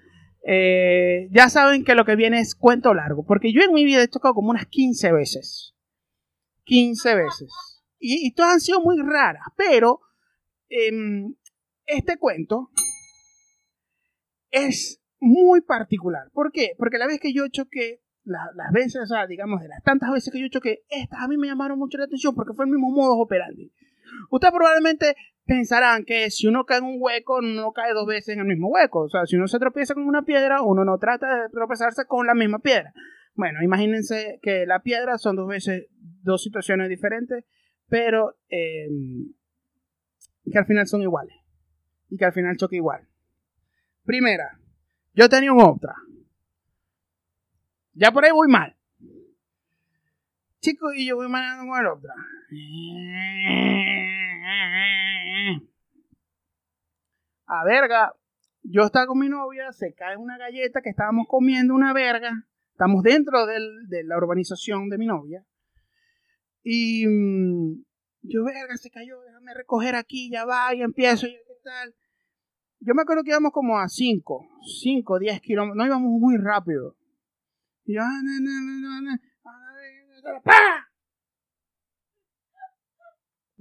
Eh, 0.46 1.30
ya 1.32 1.50
saben 1.50 1.86
que 1.86 1.96
lo 1.96 2.06
que 2.06 2.16
viene 2.16 2.40
es 2.40 2.54
cuento 2.54 2.94
largo, 2.94 3.26
porque 3.26 3.54
yo 3.54 3.62
en 3.62 3.74
mi 3.74 3.86
vida 3.86 4.04
he 4.04 4.08
chocado 4.10 4.34
como 4.34 4.50
unas 4.50 4.68
15 4.68 5.12
veces. 5.14 5.74
15 6.66 7.16
veces. 7.16 7.84
Y, 8.00 8.28
y 8.28 8.34
todas 8.34 8.54
han 8.54 8.60
sido 8.60 8.82
muy 8.82 8.98
raras, 9.02 9.44
pero 9.56 10.02
em, 10.70 11.34
este 11.86 12.18
cuento 12.18 12.70
es 14.52 15.02
muy 15.20 15.62
particular. 15.62 16.30
¿Por 16.34 16.52
qué? 16.52 16.76
Porque 16.78 16.98
la 16.98 17.08
vez 17.08 17.20
que 17.20 17.34
yo 17.34 17.48
choqué, 17.48 18.02
las 18.26 18.72
veces, 18.74 19.02
o 19.04 19.06
sea, 19.06 19.26
digamos, 19.28 19.62
de 19.62 19.68
las 19.68 19.84
tantas 19.84 20.12
veces 20.12 20.32
que 20.32 20.40
yo 20.40 20.48
choqué, 20.50 20.84
estas 20.90 21.22
a 21.22 21.28
mí 21.28 21.38
me 21.38 21.48
llamaron 21.48 21.80
mucho 21.80 21.98
la 21.98 22.06
atención 22.06 22.36
porque 22.36 22.54
fue 22.54 22.66
el 22.66 22.72
mismo 22.72 22.92
modo 22.92 23.18
operandi. 23.18 23.72
Ustedes 24.30 24.54
probablemente 24.54 25.16
pensarán 25.46 26.06
que 26.06 26.30
si 26.30 26.48
uno 26.48 26.66
cae 26.66 26.80
en 26.80 26.86
un 26.86 26.98
hueco, 27.00 27.42
no 27.42 27.72
cae 27.72 27.94
dos 27.94 28.08
veces 28.08 28.36
en 28.36 28.42
el 28.42 28.48
mismo 28.48 28.70
hueco. 28.70 29.02
O 29.02 29.10
sea, 29.10 29.26
si 29.26 29.36
uno 29.36 29.48
se 29.48 29.60
tropieza 29.60 29.94
con 29.94 30.04
una 30.04 30.24
piedra, 30.24 30.62
uno 30.62 30.86
no 30.86 30.98
trata 30.98 31.44
de 31.44 31.50
tropezarse 31.50 32.06
con 32.06 32.28
la 32.28 32.34
misma 32.34 32.60
piedra. 32.60 32.94
Bueno, 33.36 33.62
imagínense 33.64 34.40
que 34.42 34.66
la 34.66 34.82
piedra 34.82 35.18
son 35.18 35.36
dos 35.36 35.48
veces, 35.48 35.88
dos 36.22 36.44
situaciones 36.44 36.90
diferentes, 36.90 37.44
pero 37.88 38.36
eh, 38.50 38.88
que 40.52 40.58
al 40.58 40.66
final 40.66 40.88
son 40.88 41.02
iguales. 41.02 41.36
Y 42.10 42.18
que 42.18 42.26
al 42.26 42.34
final 42.34 42.58
choque 42.58 42.76
igual. 42.76 43.08
Primera, 44.04 44.60
yo 45.14 45.30
tenía 45.30 45.52
un 45.52 45.62
Optra. 45.62 45.96
Ya 47.94 48.12
por 48.12 48.26
ahí 48.26 48.32
voy 48.32 48.48
mal. 48.50 48.76
Chicos, 50.60 50.94
y 50.96 51.08
yo 51.08 51.16
voy 51.16 51.28
manejando 51.28 51.72
con 51.72 51.80
el 51.80 51.88
Optra. 51.88 52.14
A 57.46 57.64
verga, 57.66 58.14
yo 58.64 58.84
estaba 58.84 59.08
con 59.08 59.20
mi 59.20 59.30
novia, 59.30 59.72
se 59.72 59.94
cae 59.94 60.18
una 60.18 60.38
galleta 60.38 60.82
que 60.82 60.90
estábamos 60.90 61.28
comiendo, 61.28 61.74
una 61.74 61.94
verga. 61.94 62.48
Estamos 62.72 63.04
dentro 63.04 63.46
de 63.46 64.04
la 64.04 64.18
urbanización 64.18 64.90
de 64.90 64.98
mi 64.98 65.06
novia. 65.06 65.46
Y 66.64 67.06
mm, 67.06 67.84
yo, 68.22 68.46
verga, 68.46 68.78
se 68.78 68.90
cayó, 68.90 69.22
déjame 69.22 69.54
recoger 69.54 69.96
aquí, 69.96 70.32
ya 70.32 70.46
va, 70.46 70.74
y 70.74 70.82
empiezo, 70.82 71.28
y 71.28 71.32
qué 71.32 71.56
tal. 71.64 71.94
Yo 72.80 72.96
me 72.96 73.02
acuerdo 73.02 73.24
que 73.24 73.32
íbamos 73.32 73.52
como 73.52 73.78
a 73.78 73.88
5, 73.88 74.48
5, 74.82 75.20
10 75.20 75.42
kilómetros, 75.42 75.78
no 75.78 75.86
íbamos 75.86 76.10
muy 76.20 76.38
rápido. 76.38 76.96
Y 77.86 77.96
yo, 77.96 78.02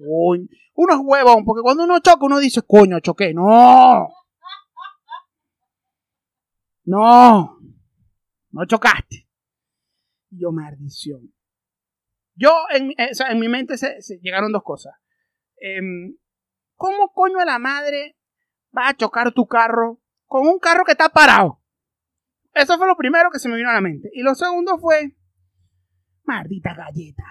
¡Pah! 0.02 0.56
unos 0.74 1.00
huevón, 1.02 1.44
porque 1.44 1.62
cuando 1.62 1.84
uno 1.84 2.00
choca, 2.00 2.24
uno 2.24 2.38
dice, 2.38 2.62
coño, 2.62 3.00
choqué. 3.00 3.34
No. 3.34 4.08
No. 6.84 7.58
No 8.50 8.64
chocaste. 8.66 9.28
Yo, 10.30 10.50
maldición. 10.50 11.32
Yo, 12.34 12.50
en, 12.74 12.90
eh, 12.92 13.10
en 13.30 13.38
mi 13.38 13.48
mente 13.48 13.76
se, 13.76 14.00
llegaron 14.20 14.52
dos 14.52 14.62
cosas. 14.62 14.94
Em, 15.56 16.16
¿Cómo 16.74 17.12
coño 17.12 17.38
a 17.38 17.44
la 17.44 17.58
madre 17.58 18.16
va 18.76 18.88
a 18.88 18.96
chocar 18.96 19.32
tu 19.32 19.46
carro 19.46 20.00
con 20.26 20.46
un 20.46 20.58
carro 20.58 20.84
que 20.84 20.92
está 20.92 21.10
parado? 21.10 21.60
Eso 22.54 22.76
fue 22.76 22.86
lo 22.86 22.96
primero 22.96 23.30
que 23.30 23.38
se 23.38 23.48
me 23.48 23.56
vino 23.56 23.70
a 23.70 23.74
la 23.74 23.80
mente. 23.80 24.10
Y 24.12 24.22
lo 24.22 24.34
segundo 24.34 24.78
fue, 24.78 25.16
maldita 26.24 26.74
galleta. 26.74 27.24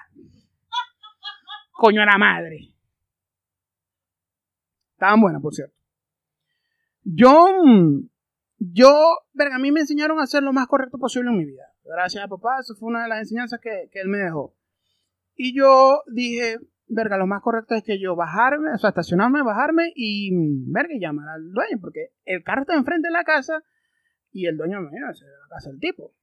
Coño 1.81 2.03
a 2.03 2.05
la 2.05 2.19
madre. 2.19 2.75
Estaban 4.91 5.19
buenas, 5.19 5.41
por 5.41 5.55
cierto. 5.55 5.75
Yo, 7.01 7.33
yo, 8.59 9.17
verga, 9.33 9.55
a 9.55 9.57
mí 9.59 9.71
me 9.71 9.79
enseñaron 9.79 10.19
a 10.19 10.25
hacer 10.25 10.43
lo 10.43 10.53
más 10.53 10.67
correcto 10.67 10.99
posible 10.99 11.31
en 11.31 11.37
mi 11.39 11.45
vida. 11.45 11.73
Gracias 11.83 12.23
a 12.23 12.27
papá, 12.27 12.59
eso 12.59 12.75
fue 12.75 12.89
una 12.89 13.01
de 13.01 13.09
las 13.09 13.21
enseñanzas 13.21 13.59
que, 13.59 13.89
él 13.91 14.09
me 14.09 14.19
dejó. 14.19 14.55
Y 15.33 15.57
yo 15.57 16.03
dije, 16.05 16.59
verga, 16.85 17.17
lo 17.17 17.25
más 17.25 17.41
correcto 17.41 17.73
es 17.73 17.83
que 17.83 17.99
yo 17.99 18.15
bajarme, 18.15 18.75
o 18.75 18.77
sea, 18.77 18.89
estacionarme, 18.89 19.41
bajarme 19.41 19.91
y, 19.95 20.29
verga, 20.71 20.93
llamar 20.99 21.29
al 21.29 21.51
dueño, 21.51 21.79
porque 21.81 22.11
el 22.25 22.43
carro 22.43 22.61
está 22.61 22.75
enfrente 22.75 23.07
de 23.07 23.13
la 23.13 23.23
casa 23.23 23.63
y 24.31 24.45
el 24.45 24.55
dueño 24.55 24.81
me 24.81 24.99
a 24.99 25.07
la 25.07 25.47
casa 25.49 25.71
del 25.71 25.79
tipo. 25.79 26.13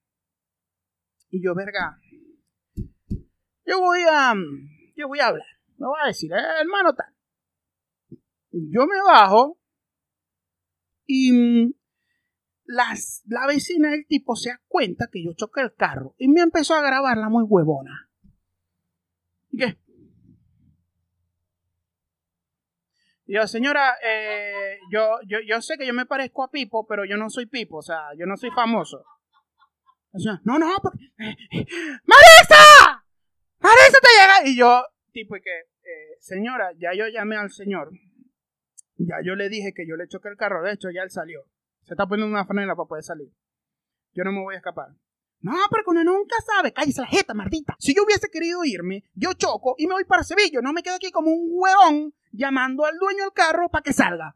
Y 1.31 1.42
yo, 1.42 1.57
verga, 1.57 1.99
yo 3.66 3.81
voy 3.81 4.03
a, 4.09 4.35
yo 4.99 5.09
voy 5.09 5.21
a 5.21 5.29
hablar, 5.29 5.47
no 5.77 5.89
voy 5.91 6.01
a 6.03 6.09
decir, 6.09 6.33
eh, 6.33 6.61
hermano 6.61 6.93
tal. 6.95 7.15
Yo 8.51 8.87
me 8.87 9.01
bajo 9.07 9.59
y 11.07 11.33
mm, 11.33 11.73
las, 12.65 13.23
la 13.27 13.47
vecina 13.47 13.91
del 13.91 14.07
tipo 14.07 14.35
se 14.35 14.51
da 14.51 14.61
cuenta 14.67 15.09
que 15.11 15.25
yo 15.25 15.33
choqué 15.35 15.61
el 15.61 15.75
carro 15.75 16.15
y 16.19 16.29
me 16.29 16.41
empezó 16.41 16.75
a 16.75 16.83
grabarla 16.83 17.29
muy 17.29 17.45
huevona. 17.45 18.11
¿Y 19.51 19.59
qué? 19.59 19.79
yo, 23.27 23.47
señora, 23.47 23.95
eh, 24.03 24.79
yo, 24.91 25.19
yo, 25.27 25.39
yo 25.47 25.61
sé 25.61 25.77
que 25.79 25.87
yo 25.87 25.95
me 25.95 26.07
parezco 26.07 26.43
a 26.43 26.51
Pipo, 26.51 26.87
pero 26.87 27.05
yo 27.05 27.17
no 27.17 27.31
soy 27.31 27.47
Pipo, 27.47 27.79
o 27.79 27.83
sea, 27.83 28.09
yo 28.19 28.27
no 28.27 28.37
soy 28.37 28.51
famoso. 28.51 29.05
no, 30.45 30.59
no, 30.59 30.75
porque... 30.83 31.13
Eh, 31.19 31.37
eh, 33.69 33.77
¡Marisa! 33.77 33.83
¡Marisa 33.83 33.99
te 34.01 34.43
llega! 34.43 34.51
Y 34.51 34.57
yo, 34.57 34.83
tipo, 35.13 35.37
y 35.37 35.41
que, 35.41 35.51
señora, 36.21 36.73
ya 36.79 36.95
yo 36.95 37.07
llamé 37.09 37.37
al 37.37 37.51
señor 37.51 37.91
ya 38.99 39.17
yo 39.25 39.37
le 39.37 39.49
dije 39.49 39.73
que 39.73 39.87
yo 39.87 39.97
le 39.97 40.09
choqué 40.09 40.29
el 40.29 40.37
carro, 40.37 40.63
de 40.63 40.73
hecho 40.73 40.91
ya 40.91 41.03
él 41.03 41.11
salió. 41.11 41.45
Se 41.85 41.95
está 41.95 42.07
poniendo 42.07 42.33
una 42.33 42.45
franela 42.45 42.75
para 42.75 42.89
poder 42.89 43.05
salir. 43.05 43.33
Yo 44.13 44.25
no 44.25 44.33
me 44.33 44.43
voy 44.43 44.57
a 44.57 44.59
escapar. 44.59 44.89
No, 45.41 45.53
pero 45.71 45.85
uno 45.87 46.03
nunca 46.03 46.35
sabe. 46.45 46.73
Cállese 46.73 47.01
la 47.01 47.07
jeta, 47.07 47.33
maldita. 47.33 47.77
Si 47.79 47.95
yo 47.95 48.03
hubiese 48.03 48.29
querido 48.29 48.65
irme, 48.65 49.05
yo 49.15 49.33
choco 49.35 49.77
y 49.79 49.87
me 49.87 49.95
voy 49.95 50.05
para 50.05 50.25
Sevilla. 50.25 50.61
No 50.61 50.73
me 50.73 50.83
quedo 50.83 50.97
aquí 50.97 51.13
como 51.13 51.31
un 51.31 51.49
huevón 51.53 52.13
llamando 52.33 52.85
al 52.85 52.99
dueño 52.99 53.25
del 53.25 53.33
carro 53.33 53.69
para 53.69 53.83
que 53.83 53.93
salga. 53.93 54.35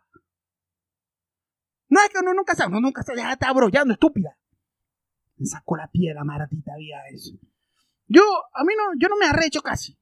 No 1.88 2.00
es 2.00 2.08
que 2.08 2.20
uno 2.20 2.32
nunca 2.32 2.54
sabe. 2.54 2.70
Uno 2.70 2.80
nunca 2.80 3.02
se 3.02 3.14
deja 3.14 3.32
estar 3.32 3.52
brollando, 3.52 3.94
estúpida. 3.94 4.38
Me 5.36 5.46
sacó 5.46 5.76
la 5.76 5.88
piedra, 5.88 6.22
maratita, 6.22 6.72
había 6.74 7.00
eso. 7.12 7.34
Yo, 8.12 8.22
a 8.52 8.64
mí 8.64 8.74
no, 8.76 8.84
yo 8.98 9.08
no 9.08 9.16
me 9.16 9.26
arrecho 9.26 9.62
casi. 9.62 9.98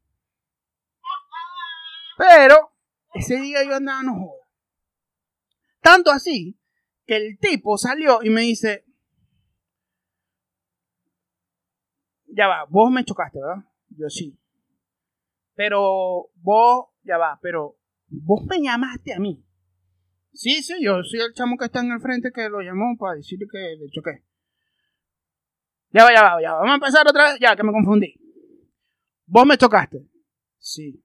Pero, 2.19 2.73
ese 3.15 3.37
día 3.37 3.65
yo 3.65 3.77
andaba 3.77 4.03
no 4.03 4.15
joda. 4.15 4.47
Tanto 5.81 6.11
así 6.11 6.59
que 7.07 7.17
el 7.17 7.39
tipo 7.39 7.79
salió 7.79 8.21
y 8.23 8.31
me 8.31 8.43
dice, 8.43 8.85
ya 12.27 12.49
va, 12.49 12.65
vos 12.69 12.91
me 12.91 13.05
chocaste, 13.05 13.39
¿verdad? 13.41 13.65
Yo 13.91 14.09
sí. 14.09 14.37
Pero 15.55 16.31
vos, 16.35 16.89
ya 17.05 17.17
va, 17.17 17.39
pero 17.41 17.79
vos 18.09 18.45
me 18.45 18.61
llamaste 18.61 19.15
a 19.15 19.21
mí. 19.21 19.45
Sí, 20.33 20.63
sí, 20.63 20.75
yo 20.83 21.03
soy 21.05 21.21
el 21.21 21.33
chamo 21.33 21.57
que 21.57 21.67
está 21.67 21.81
en 21.81 21.93
el 21.93 22.01
frente 22.01 22.33
que 22.33 22.49
lo 22.49 22.61
llamó 22.61 22.97
para 22.99 23.15
decirle 23.15 23.47
que 23.51 23.77
le 23.79 23.89
choqué. 23.91 24.25
Ya 25.93 26.05
va, 26.05 26.13
ya 26.13 26.23
va, 26.23 26.43
ya 26.43 26.53
va. 26.53 26.59
Vamos 26.59 26.73
a 26.73 26.75
empezar 26.75 27.07
otra 27.07 27.33
vez. 27.33 27.41
Ya, 27.41 27.57
que 27.57 27.63
me 27.63 27.73
confundí. 27.73 28.15
Vos 29.27 29.47
me 29.47 29.59
chocaste. 29.59 30.09
Sí. 30.59 31.05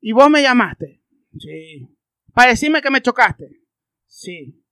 ¿Y 0.00 0.12
vos 0.12 0.28
me 0.30 0.42
llamaste? 0.42 1.02
Sí. 1.38 1.88
Para 2.32 2.50
decirme 2.50 2.82
que 2.82 2.90
me 2.90 3.00
chocaste. 3.00 3.60
Sí. 4.06 4.62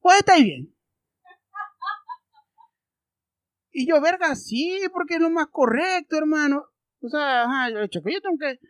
Pues 0.00 0.18
está 0.18 0.36
bien. 0.36 0.74
Y 3.70 3.86
yo, 3.88 4.00
verga, 4.02 4.34
sí, 4.34 4.82
porque 4.92 5.14
es 5.14 5.20
lo 5.20 5.30
más 5.30 5.46
correcto, 5.46 6.16
hermano. 6.16 6.66
O 7.00 7.08
sea, 7.08 7.44
ajá, 7.44 7.70
yo 7.70 7.78
le 7.78 7.88
choqué. 7.88 8.12
Yo 8.12 8.20
tengo 8.20 8.36
que. 8.38 8.60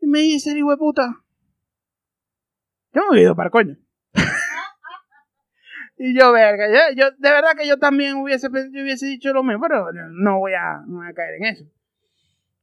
Y 0.00 0.06
me 0.06 0.20
dice, 0.20 0.56
hijo 0.56 0.70
de 0.70 0.76
puta. 0.76 1.24
Yo 2.92 3.02
me 3.10 3.18
he 3.18 3.22
ido 3.22 3.34
para 3.34 3.50
coño. 3.50 3.76
Y 5.96 6.18
yo, 6.18 6.32
verga, 6.32 6.66
yo, 6.96 7.10
de 7.12 7.30
verdad 7.30 7.52
que 7.56 7.68
yo 7.68 7.78
también 7.78 8.16
hubiese, 8.16 8.48
hubiese 8.48 9.06
dicho 9.06 9.32
lo 9.32 9.44
mismo, 9.44 9.62
pero 9.62 9.92
no 9.92 10.38
voy 10.40 10.52
a, 10.54 10.82
caer 11.14 11.36
en 11.36 11.44
eso. 11.44 11.64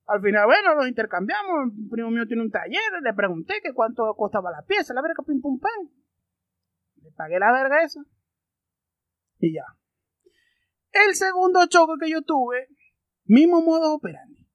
Al 0.08 0.22
final, 0.22 0.46
bueno, 0.46 0.76
los 0.76 0.88
intercambiamos. 0.88 1.72
Un 1.74 1.89
primo 1.89 2.12
mío 2.12 2.28
tiene 2.28 2.41
un 2.41 2.52
taller. 2.52 2.82
Le 3.02 3.13
pregunté 3.13 3.62
que 3.63 3.74
cuánto 3.74 4.13
costaba 4.17 4.52
la 4.52 4.62
pieza. 4.63 4.94
La 4.94 5.02
verga, 5.02 5.24
pim 5.26 5.39
pum 5.39 5.58
pan. 5.58 5.89
Le 7.02 7.12
pagué 7.12 7.39
la 7.39 7.54
verga 7.54 7.82
esa. 7.82 8.02
Y 9.39 9.54
ya. 9.54 9.63
El 10.91 11.15
segundo 11.15 11.65
choque 11.67 11.94
que 12.04 12.12
yo 12.12 12.24
tuve, 12.24 12.67
mismo 13.24 13.62
modo 13.62 13.94
operandi. 13.94 14.46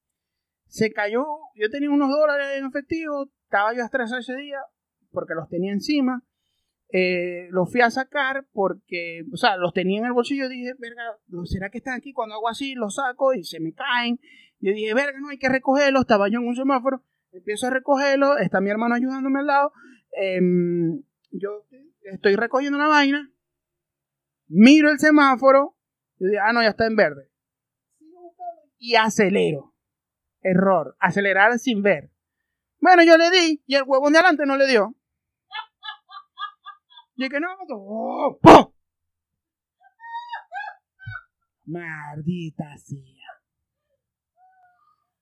Se 0.66 0.92
cayó. 0.92 1.24
Yo 1.54 1.70
tenía 1.70 1.88
unos 1.88 2.10
dólares 2.10 2.58
en 2.58 2.66
efectivo. 2.66 3.30
Estaba 3.44 3.72
yo 3.72 3.82
estresado 3.82 4.20
ese 4.20 4.36
día 4.36 4.58
porque 5.10 5.34
los 5.34 5.48
tenía 5.48 5.72
encima. 5.72 6.22
Eh, 6.92 7.48
los 7.50 7.70
fui 7.70 7.80
a 7.80 7.90
sacar 7.90 8.46
porque, 8.52 9.24
o 9.32 9.36
sea, 9.36 9.56
los 9.56 9.72
tenía 9.72 9.98
en 9.98 10.06
el 10.06 10.12
bolsillo. 10.12 10.48
Dije, 10.48 10.74
verga, 10.78 11.02
¿será 11.44 11.70
que 11.70 11.78
están 11.78 11.94
aquí? 11.94 12.12
Cuando 12.12 12.36
hago 12.36 12.48
así, 12.48 12.74
los 12.74 12.94
saco 12.94 13.34
y 13.34 13.44
se 13.44 13.60
me 13.60 13.72
caen 13.72 14.18
yo 14.60 14.72
dije, 14.72 14.94
verga, 14.94 15.18
no 15.20 15.28
hay 15.28 15.38
que 15.38 15.48
recogerlo. 15.48 16.00
Estaba 16.00 16.28
yo 16.28 16.40
en 16.40 16.46
un 16.46 16.56
semáforo, 16.56 17.02
empiezo 17.32 17.66
a 17.66 17.70
recogerlo. 17.70 18.38
Está 18.38 18.60
mi 18.60 18.70
hermano 18.70 18.94
ayudándome 18.94 19.40
al 19.40 19.46
lado. 19.46 19.72
Em, 20.12 21.02
yo 21.30 21.66
estoy 22.02 22.36
recogiendo 22.36 22.78
la 22.78 22.88
vaina, 22.88 23.30
miro 24.48 24.90
el 24.90 24.98
semáforo, 24.98 25.76
y 26.18 26.28
digo, 26.28 26.40
ah, 26.42 26.52
no, 26.52 26.62
ya 26.62 26.70
está 26.70 26.86
en 26.86 26.96
verde. 26.96 27.30
Y 28.78 28.94
acelero. 28.94 29.74
Error, 30.40 30.96
acelerar 31.00 31.58
sin 31.58 31.82
ver. 31.82 32.10
Bueno, 32.80 33.02
yo 33.02 33.16
le 33.16 33.30
di 33.30 33.62
y 33.66 33.74
el 33.74 33.82
huevón 33.84 34.12
de 34.12 34.20
adelante 34.20 34.46
no 34.46 34.56
le 34.56 34.66
dio. 34.66 34.94
Y 37.16 37.28
que 37.30 37.40
no, 37.40 37.48
oh, 37.70 38.38
¡pum! 38.42 38.72
Maldita 41.64 42.76
sea. 42.76 43.00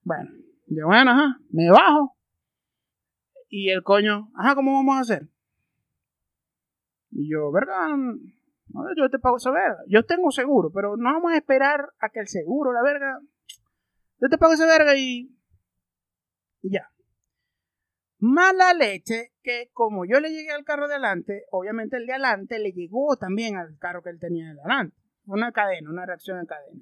Bueno, 0.03 0.29
yo 0.67 0.85
bueno, 0.85 1.11
ajá, 1.11 1.39
me 1.49 1.69
bajo. 1.71 2.17
Y 3.49 3.69
el 3.69 3.81
coño, 3.81 4.29
ajá, 4.35 4.55
¿cómo 4.55 4.73
vamos 4.73 4.97
a 4.97 5.01
hacer? 5.01 5.29
Y 7.11 7.31
yo, 7.31 7.49
verga, 7.51 7.87
yo 8.97 9.09
te 9.09 9.19
pago 9.19 9.37
esa 9.37 9.51
verga. 9.51 9.79
Yo 9.87 10.05
tengo 10.05 10.31
seguro, 10.31 10.71
pero 10.73 10.97
no 10.97 11.13
vamos 11.13 11.31
a 11.31 11.37
esperar 11.37 11.93
a 11.99 12.09
que 12.09 12.19
el 12.19 12.27
seguro, 12.27 12.73
la 12.73 12.83
verga. 12.83 13.21
Yo 14.19 14.27
te 14.27 14.37
pago 14.37 14.53
esa 14.53 14.65
verga 14.65 14.95
y. 14.97 15.33
Y 16.61 16.73
ya. 16.73 16.91
Mala 18.19 18.73
leche 18.73 19.34
que 19.45 19.69
como 19.73 20.05
yo 20.05 20.19
le 20.19 20.31
llegué 20.31 20.51
al 20.51 20.65
carro 20.65 20.87
de 20.87 20.95
adelante, 20.95 21.45
obviamente 21.51 21.97
el 21.97 22.07
de 22.07 22.13
adelante 22.13 22.57
le 22.57 22.71
llegó 22.71 23.15
también 23.15 23.55
al 23.57 23.77
carro 23.77 24.01
que 24.01 24.09
él 24.09 24.19
tenía 24.19 24.45
de 24.45 24.59
adelante. 24.59 24.97
Una 25.27 25.51
cadena, 25.51 25.91
una 25.91 26.05
reacción 26.05 26.39
en 26.39 26.45
cadena. 26.47 26.81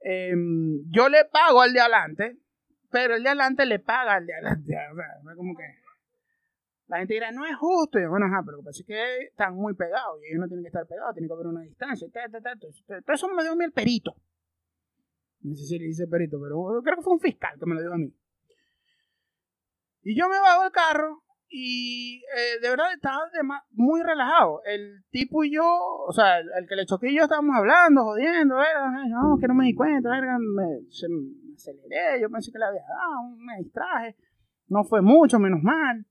Em, 0.00 0.82
yo 0.90 1.08
le 1.08 1.24
pago 1.24 1.60
al 1.60 1.72
de 1.72 1.80
adelante, 1.80 2.36
pero 2.90 3.14
el 3.14 3.22
de 3.22 3.28
adelante 3.28 3.64
le 3.64 3.78
paga 3.78 4.14
al 4.14 4.26
de 4.26 4.34
adelante. 4.34 4.74
O 4.92 5.24
sea, 5.24 5.36
como 5.36 5.54
que 5.56 5.62
la 6.88 6.98
gente 6.98 7.14
dirá, 7.14 7.30
no 7.30 7.46
es 7.46 7.56
justo. 7.56 8.00
Y 8.00 8.02
yo, 8.02 8.10
bueno, 8.10 8.26
ajá, 8.26 8.42
pero 8.44 8.56
lo 8.56 8.64
que 8.64 8.70
es 8.70 8.84
que 8.84 9.18
están 9.26 9.54
muy 9.54 9.74
pegados 9.74 10.20
y 10.20 10.30
ellos 10.30 10.40
no 10.40 10.48
tienen 10.48 10.64
que 10.64 10.68
estar 10.68 10.86
pegados, 10.86 11.14
tienen 11.14 11.28
que 11.28 11.34
haber 11.34 11.46
una 11.46 11.62
distancia. 11.62 12.08
Todo 12.10 13.14
eso 13.14 13.28
me 13.28 13.34
lo 13.34 13.42
dio 13.42 13.52
a 13.52 13.56
mí 13.56 13.64
el 13.64 13.72
perito. 13.72 14.16
No 15.42 15.54
sé 15.54 15.64
si 15.64 15.78
le 15.78 15.86
dice 15.86 16.08
perito, 16.08 16.40
pero 16.40 16.82
creo 16.82 16.96
que 16.96 17.02
fue 17.02 17.12
un 17.14 17.20
fiscal 17.20 17.56
que 17.58 17.66
me 17.66 17.76
lo 17.76 17.80
dio 17.80 17.92
a 17.92 17.98
mí. 17.98 18.12
Y 20.02 20.16
yo 20.18 20.28
me 20.28 20.40
bajo 20.40 20.64
del 20.64 20.72
carro 20.72 21.22
y 21.54 22.22
eh, 22.34 22.60
de 22.62 22.70
verdad 22.70 22.94
estaba 22.94 23.20
muy 23.72 24.02
relajado. 24.02 24.62
El 24.64 25.04
tipo 25.10 25.44
y 25.44 25.52
yo, 25.52 25.64
o 25.64 26.10
sea, 26.10 26.38
el, 26.38 26.66
que 26.66 26.74
le 26.74 26.86
choqué 26.86 27.10
y 27.10 27.16
yo 27.16 27.24
estábamos 27.24 27.54
hablando, 27.54 28.04
jodiendo, 28.04 28.56
no, 28.56 29.36
que 29.38 29.46
no 29.46 29.54
me 29.54 29.66
di 29.66 29.74
cuenta, 29.74 30.08
me, 30.10 30.90
se, 30.90 31.08
me 31.10 31.54
aceleré, 31.54 32.22
yo 32.22 32.30
pensé 32.30 32.50
que 32.50 32.58
le 32.58 32.64
había 32.64 32.80
dado, 32.80 33.36
me 33.36 33.58
distraje. 33.58 34.16
No 34.68 34.84
fue 34.84 35.02
mucho, 35.02 35.38
menos 35.38 35.62
mal. 35.62 36.06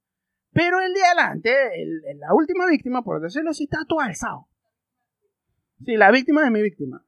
Pero 0.53 0.79
el 0.79 0.93
de 0.93 1.03
adelante, 1.03 1.81
el, 1.81 2.19
la 2.19 2.35
última 2.35 2.67
víctima, 2.67 3.01
por 3.03 3.19
decirlo 3.19 3.49
así, 3.49 3.63
está 3.63 3.79
todo 3.87 4.01
alzado. 4.01 4.47
Sí, 5.83 5.97
la 5.97 6.11
víctima 6.11 6.43
de 6.43 6.51
mi 6.51 6.61
víctima. 6.61 7.03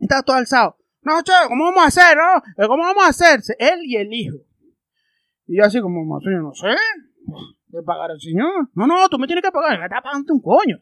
Está 0.00 0.22
todo 0.22 0.36
alzado. 0.36 0.76
No, 1.02 1.22
che, 1.22 1.32
¿cómo 1.46 1.66
vamos 1.66 1.84
a 1.84 1.86
hacer, 1.86 2.16
no? 2.16 2.66
¿Cómo 2.66 2.82
vamos 2.82 3.04
a 3.04 3.10
hacer? 3.10 3.40
Él 3.58 3.80
y 3.84 3.96
el 3.96 4.12
hijo. 4.12 4.38
Y 5.46 5.58
yo 5.58 5.64
así 5.64 5.80
como, 5.80 6.20
señor, 6.20 6.42
no 6.42 6.54
sé. 6.54 6.74
¿De 7.66 7.82
pagar 7.82 8.10
al 8.10 8.20
señor? 8.20 8.68
No, 8.74 8.86
no, 8.86 9.08
tú 9.08 9.18
me 9.18 9.26
tienes 9.26 9.44
que 9.44 9.52
pagar. 9.52 9.78
Me 9.78 9.86
está 9.86 10.00
pagando 10.02 10.34
un 10.34 10.40
coño. 10.40 10.78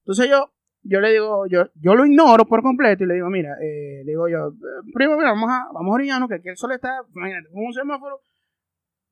Entonces 0.00 0.28
yo, 0.28 0.52
yo 0.82 1.00
le 1.00 1.12
digo, 1.12 1.46
yo, 1.46 1.66
yo 1.74 1.94
lo 1.94 2.06
ignoro 2.06 2.46
por 2.46 2.62
completo 2.62 3.04
y 3.04 3.06
le 3.06 3.14
digo, 3.14 3.28
mira, 3.28 3.54
eh, 3.60 4.02
le 4.04 4.12
digo 4.12 4.28
yo, 4.28 4.54
primo, 4.94 5.16
mira, 5.16 5.32
vamos 5.32 5.50
a, 5.50 5.68
vamos 5.72 5.92
a 5.92 5.94
orillarnos, 5.94 6.28
que 6.28 6.36
aquí 6.36 6.48
el 6.48 6.56
sol 6.56 6.72
está, 6.72 7.02
imagínate, 7.14 7.48
con 7.50 7.64
un 7.64 7.72
semáforo 7.72 8.20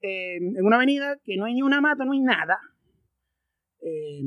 eh, 0.01 0.37
en 0.37 0.65
una 0.65 0.77
avenida 0.77 1.19
que 1.25 1.37
no 1.37 1.45
hay 1.45 1.55
ni 1.55 1.63
una 1.63 1.81
mata, 1.81 2.05
no 2.05 2.13
hay 2.13 2.21
nada. 2.21 2.59
Eh, 3.81 4.21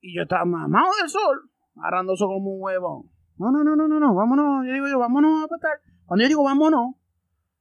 y 0.00 0.14
yo 0.14 0.22
estaba 0.22 0.44
mamado 0.44 0.90
del 1.00 1.08
sol, 1.08 1.50
agarrando 1.76 2.14
eso 2.14 2.26
como 2.26 2.54
un 2.54 2.62
huevón. 2.62 3.10
No, 3.36 3.50
no, 3.50 3.64
no, 3.64 3.74
no, 3.74 3.88
no, 3.88 3.98
no, 3.98 4.14
vámonos. 4.14 4.66
Yo 4.66 4.72
digo 4.72 4.86
yo, 4.88 4.98
vámonos 4.98 5.44
a 5.44 5.48
pasar. 5.48 5.80
Cuando 6.06 6.22
yo 6.22 6.28
digo 6.28 6.44
vámonos, 6.44 6.94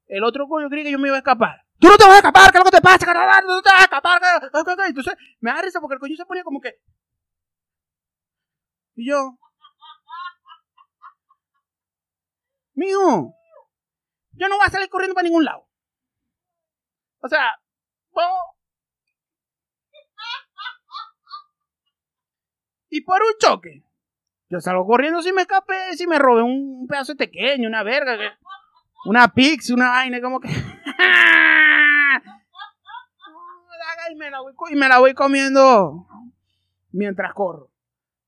el 0.08 0.24
otro 0.24 0.48
coño 0.48 0.70
cree 0.70 0.84
que 0.84 0.92
yo 0.92 1.00
me 1.00 1.08
iba 1.08 1.18
a 1.18 1.20
escapar. 1.20 1.63
Tú 1.84 1.90
no 1.90 1.98
te 1.98 2.06
vas 2.06 2.14
a 2.14 2.18
escapar, 2.20 2.50
¿qué 2.50 2.58
es 2.60 2.64
que 2.64 2.72
te 2.72 2.82
pasa, 2.82 3.06
carnal? 3.06 3.42
Tú 3.42 3.52
no 3.52 3.62
te 3.62 3.70
vas 3.70 3.80
a 3.82 3.84
escapar. 3.84 4.22
Entonces 4.88 5.16
me 5.42 5.52
da 5.52 5.62
risa 5.62 5.82
porque 5.82 5.96
el 5.96 6.00
coño 6.00 6.16
se 6.16 6.26
ponía 6.26 6.42
como 6.46 6.62
que. 6.62 6.80
Y 8.96 9.10
yo. 9.10 9.38
Mijo, 12.76 13.36
yo 14.32 14.48
no 14.48 14.56
voy 14.56 14.66
a 14.66 14.70
salir 14.70 14.88
corriendo 14.88 15.14
para 15.14 15.26
ningún 15.26 15.44
lado. 15.44 15.68
O 17.20 17.28
sea, 17.28 17.52
Y 22.90 23.02
por 23.02 23.22
un 23.22 23.34
choque. 23.40 23.84
Yo 24.48 24.62
salgo 24.62 24.86
corriendo 24.86 25.22
si 25.22 25.34
me 25.34 25.42
escapé, 25.42 25.98
si 25.98 26.08
me 26.08 26.18
robé 26.18 26.44
un 26.44 26.86
pedazo 26.88 27.14
de 27.14 27.26
pequeño, 27.26 27.68
una 27.68 27.84
verga, 27.84 28.16
una 29.06 29.28
pix, 29.34 29.70
una 29.72 29.90
vaina, 29.90 30.22
como 30.22 30.40
que. 30.40 30.48
y, 34.14 34.16
me 34.16 34.30
la 34.30 34.42
voy, 34.42 34.54
y 34.70 34.76
me 34.76 34.88
la 34.88 35.00
voy 35.00 35.14
comiendo 35.14 36.08
mientras 36.92 37.34
corro. 37.34 37.70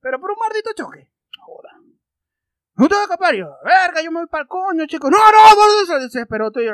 Pero 0.01 0.19
por 0.19 0.31
un 0.31 0.37
maldito 0.39 0.71
choque. 0.75 1.09
Joda. 1.39 1.71
No 2.75 2.87
te 2.87 2.95
voy 2.95 3.01
a 3.01 3.03
escapar, 3.03 3.35
yo. 3.35 3.55
Verga, 3.63 4.01
yo 4.03 4.11
me 4.11 4.19
voy 4.19 4.27
para 4.27 4.43
el 4.43 4.47
coño, 4.47 4.85
chico. 4.87 5.09
No, 5.09 5.17
no, 5.17 5.55
no, 5.55 5.85
se 5.85 5.99
desesperó. 5.99 6.47
Estoy, 6.47 6.69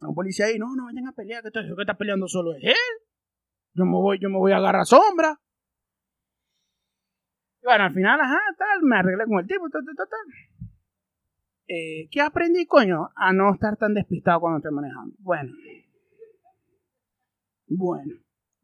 un 0.00 0.14
policía 0.14 0.46
ahí, 0.46 0.58
no, 0.58 0.74
no 0.74 0.84
vayan 0.84 1.08
a 1.08 1.12
pelear, 1.12 1.42
que, 1.42 1.50
que 1.50 1.74
está 1.78 1.94
peleando 1.94 2.28
solo 2.28 2.54
es 2.54 2.62
él. 2.64 3.06
Yo 3.74 3.84
me 3.84 3.92
voy, 3.92 4.18
yo 4.18 4.30
me 4.30 4.38
voy 4.38 4.52
a 4.52 4.56
agarrar 4.56 4.86
sombra. 4.86 5.40
Y 7.62 7.66
bueno, 7.66 7.84
al 7.84 7.92
final, 7.92 8.20
ajá, 8.20 8.38
tal, 8.56 8.82
me 8.82 8.96
arreglé 8.96 9.24
con 9.26 9.40
el 9.40 9.46
tipo, 9.46 9.68
tal, 9.68 9.84
tal, 9.84 9.96
tal. 9.96 10.08
Eh, 11.66 12.08
¿Qué 12.10 12.20
aprendí, 12.20 12.66
coño? 12.66 13.10
A 13.14 13.32
no 13.32 13.52
estar 13.52 13.76
tan 13.76 13.92
despistado 13.92 14.40
cuando 14.40 14.58
estoy 14.58 14.72
manejando. 14.72 15.14
Bueno. 15.18 15.52
Bueno. 17.68 18.14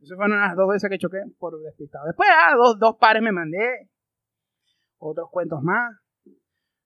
Esas 0.01 0.17
fueron 0.17 0.39
las 0.39 0.55
dos 0.55 0.69
veces 0.69 0.91
que 0.91 0.99
choqué 0.99 1.23
por 1.39 1.59
despistado. 1.61 2.07
Después, 2.07 2.29
ah, 2.31 2.55
dos, 2.57 2.79
dos 2.79 2.97
pares 2.99 3.23
me 3.23 3.33
mandé. 3.33 3.89
Otros 4.99 5.29
cuentos 5.31 5.63
más. 5.63 5.97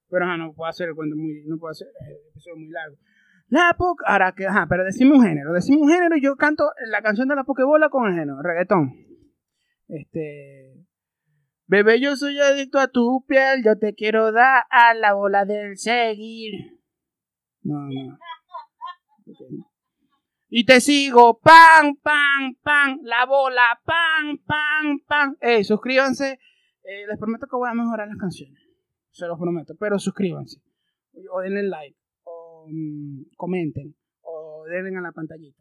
Pero 0.09 0.25
ajá, 0.25 0.37
no 0.37 0.53
puedo 0.55 0.69
hacer 0.69 0.89
el 0.89 0.95
cuento 0.95 1.17
muy, 1.17 1.43
no 1.47 1.59
puedo 1.59 1.73
hacer 1.73 1.89
el 2.01 2.31
episodio 2.31 2.57
muy 2.57 2.69
largo. 2.69 2.97
La 3.49 3.75
poca, 3.77 4.05
ahora 4.07 4.33
que, 4.33 4.47
ajá, 4.47 4.67
pero 4.69 4.85
decime 4.85 5.13
un 5.13 5.23
género, 5.23 5.53
decime 5.53 5.79
un 5.81 5.89
género 5.89 6.17
y 6.17 6.23
yo 6.23 6.37
canto 6.37 6.71
la 6.87 7.03
canción 7.03 7.29
de 7.29 7.35
la 7.35 7.45
Pokebola 7.45 7.89
con 7.89 8.07
el 8.07 8.15
género, 8.15 8.43
reggaetón. 8.43 8.95
Este, 9.89 10.87
bebé, 11.67 11.99
yo 11.99 12.15
soy 12.17 12.39
adicto 12.39 12.79
a 12.79 12.89
tu 12.89 13.25
piel, 13.27 13.63
yo 13.65 13.79
te 13.79 13.95
quiero 13.95 14.33
dar 14.33 14.65
a 14.71 14.93
la 14.95 15.15
bola 15.15 15.47
del 15.47 15.79
seguir. 15.79 16.79
No, 17.63 17.89
no. 17.89 18.19
Y 20.51 20.65
te 20.65 20.81
sigo, 20.81 21.39
pan, 21.41 21.97
pan, 22.03 22.57
pan, 22.63 23.01
la 23.03 23.27
bola, 23.27 23.81
pan, 23.85 24.39
pan, 24.47 24.99
pan. 25.07 25.37
Eh, 25.41 25.63
suscríbanse. 25.63 26.39
Eh, 26.85 27.07
les 27.07 27.19
prometo 27.19 27.47
que 27.47 27.57
voy 27.57 27.69
a 27.69 27.75
mejorar 27.75 28.09
las 28.09 28.17
canciones. 28.17 28.59
Se 29.11 29.27
los 29.27 29.39
prometo, 29.39 29.75
pero 29.79 29.99
suscríbanse. 29.99 30.63
O 31.33 31.41
denle 31.41 31.65
like. 31.65 31.99
Mm, 32.71 33.25
comenten 33.37 33.95
o 34.23 34.65
den 34.69 34.97
a 34.97 35.03
la 35.03 35.13
pantallita. 35.13 35.61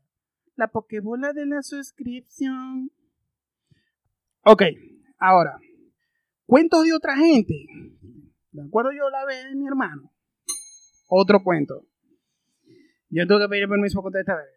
La 0.55 0.67
pokebola 0.67 1.33
de 1.33 1.45
la 1.45 1.61
suscripción. 1.61 2.89
Ok, 4.43 4.63
ahora, 5.19 5.57
cuentos 6.45 6.85
de 6.85 6.93
otra 6.93 7.17
gente. 7.17 7.65
De 8.51 8.63
acuerdo, 8.63 8.91
yo 8.91 9.09
la 9.09 9.25
vez 9.25 9.43
de 9.49 9.55
mi 9.55 9.67
hermano. 9.67 10.11
Otro 11.09 11.43
cuento. 11.43 11.85
Yo 13.09 13.27
tuve 13.27 13.41
que 13.41 13.49
pedir 13.49 13.67
permiso 13.67 14.01
para 14.01 14.23
verga. 14.23 14.56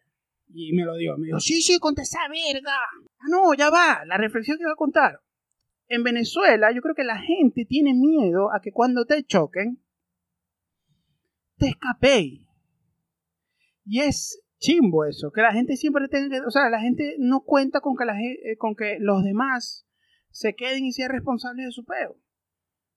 Y 0.52 0.72
me 0.72 0.84
lo 0.84 0.96
dio. 0.96 1.16
Me 1.16 1.26
dijo, 1.26 1.40
sí, 1.40 1.62
sí, 1.62 1.78
conté 1.78 2.02
esa 2.02 2.20
verga. 2.28 2.72
Ah, 3.18 3.26
no, 3.28 3.54
ya 3.54 3.70
va. 3.70 4.04
La 4.06 4.16
reflexión 4.16 4.58
que 4.58 4.64
voy 4.64 4.72
a 4.72 4.76
contar. 4.76 5.20
En 5.88 6.02
Venezuela, 6.02 6.72
yo 6.72 6.82
creo 6.82 6.94
que 6.94 7.04
la 7.04 7.18
gente 7.18 7.64
tiene 7.64 7.94
miedo 7.94 8.52
a 8.52 8.60
que 8.60 8.72
cuando 8.72 9.04
te 9.04 9.24
choquen, 9.24 9.82
te 11.56 11.68
escapé. 11.68 12.46
Y 13.84 14.00
es 14.00 14.40
chimbo 14.58 15.04
eso, 15.04 15.32
que 15.32 15.40
la 15.40 15.52
gente 15.52 15.76
siempre 15.76 16.06
tenga, 16.08 16.46
o 16.46 16.50
sea, 16.50 16.68
la 16.68 16.80
gente 16.80 17.16
no 17.18 17.40
cuenta 17.40 17.80
con 17.80 17.96
que, 17.96 18.04
la, 18.04 18.14
eh, 18.20 18.56
con 18.58 18.76
que 18.76 18.98
los 19.00 19.24
demás 19.24 19.86
se 20.30 20.54
queden 20.54 20.84
y 20.84 20.92
sean 20.92 21.10
responsables 21.10 21.66
de 21.66 21.72
su 21.72 21.84
peo. 21.84 22.16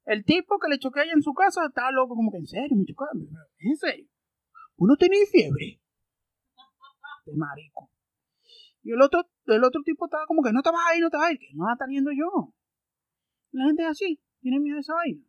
El 0.05 0.25
tipo 0.25 0.59
que 0.59 0.69
le 0.69 0.77
choqué 0.77 1.01
allá 1.01 1.13
en 1.13 1.23
su 1.23 1.33
casa 1.33 1.65
estaba 1.65 1.91
loco, 1.91 2.15
como 2.15 2.31
que 2.31 2.37
en 2.37 2.47
serio, 2.47 2.75
me 2.75 2.85
chocaron, 2.85 3.27
en 3.59 3.77
serio. 3.77 4.07
Uno 4.75 4.97
tenía 4.97 5.25
fiebre. 5.31 5.79
De 7.25 7.35
marico. 7.35 7.89
Y 8.83 8.91
el 8.91 9.01
otro, 9.01 9.23
el 9.45 9.63
otro 9.63 9.81
tipo 9.83 10.05
estaba 10.05 10.25
como 10.25 10.43
que 10.43 10.51
no 10.51 10.59
estabas 10.59 10.81
ahí, 10.87 10.99
no 10.99 11.07
estabas 11.07 11.29
ahí, 11.29 11.37
que 11.37 11.47
no 11.53 11.71
está 11.71 11.85
viendo 11.87 12.11
yo. 12.11 12.53
La 13.51 13.65
gente 13.65 13.83
es 13.83 13.89
así, 13.89 14.19
tiene 14.41 14.59
miedo 14.59 14.75
de 14.75 14.81
esa 14.81 14.93
vaina. 14.95 15.23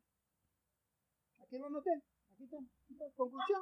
Aquí 1.40 1.58
lo 1.58 1.70
noté. 1.70 1.90
Conclusión. 3.16 3.60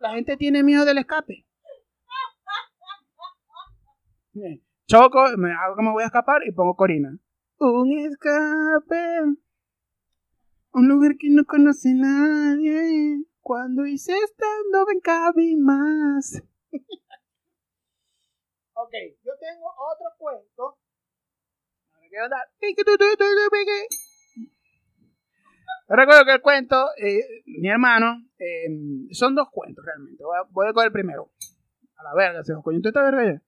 La 0.00 0.10
gente 0.10 0.36
tiene 0.36 0.62
miedo 0.62 0.84
del 0.84 0.98
escape. 0.98 1.44
choco, 4.86 5.24
me 5.36 5.52
hago 5.52 5.74
que 5.76 5.82
me 5.82 5.90
voy 5.90 6.02
a 6.04 6.06
escapar 6.06 6.46
y 6.46 6.52
pongo 6.52 6.76
Corina. 6.76 7.18
Un 7.58 7.98
escape. 7.98 9.36
Un 10.72 10.88
lugar 10.88 11.16
que 11.18 11.28
no 11.30 11.44
conoce 11.44 11.92
nadie. 11.94 13.24
Cuando 13.40 13.84
hice 13.86 14.12
estando 14.12 14.86
ven 14.86 15.00
cabe 15.00 15.56
más. 15.58 16.42
ok, 18.78 18.94
yo 19.24 19.32
tengo 19.40 19.66
otro 19.66 20.06
cuento. 20.16 20.78
Recuerdo 25.88 26.24
que 26.24 26.32
el 26.32 26.42
cuento, 26.42 26.86
eh, 26.96 27.42
mi 27.46 27.68
hermano, 27.68 28.24
eh, 28.38 28.68
son 29.12 29.34
dos 29.34 29.48
cuentos 29.50 29.84
realmente. 29.84 30.22
Voy 30.22 30.36
a, 30.36 30.42
voy 30.50 30.72
coger 30.72 30.88
el 30.88 30.92
primero. 30.92 31.30
A 31.96 32.02
la 32.04 32.14
verga, 32.14 32.44
se 32.44 32.54
coño 32.62 32.80
esta 32.82 33.02
verga 33.02 33.24
ya. 33.24 33.42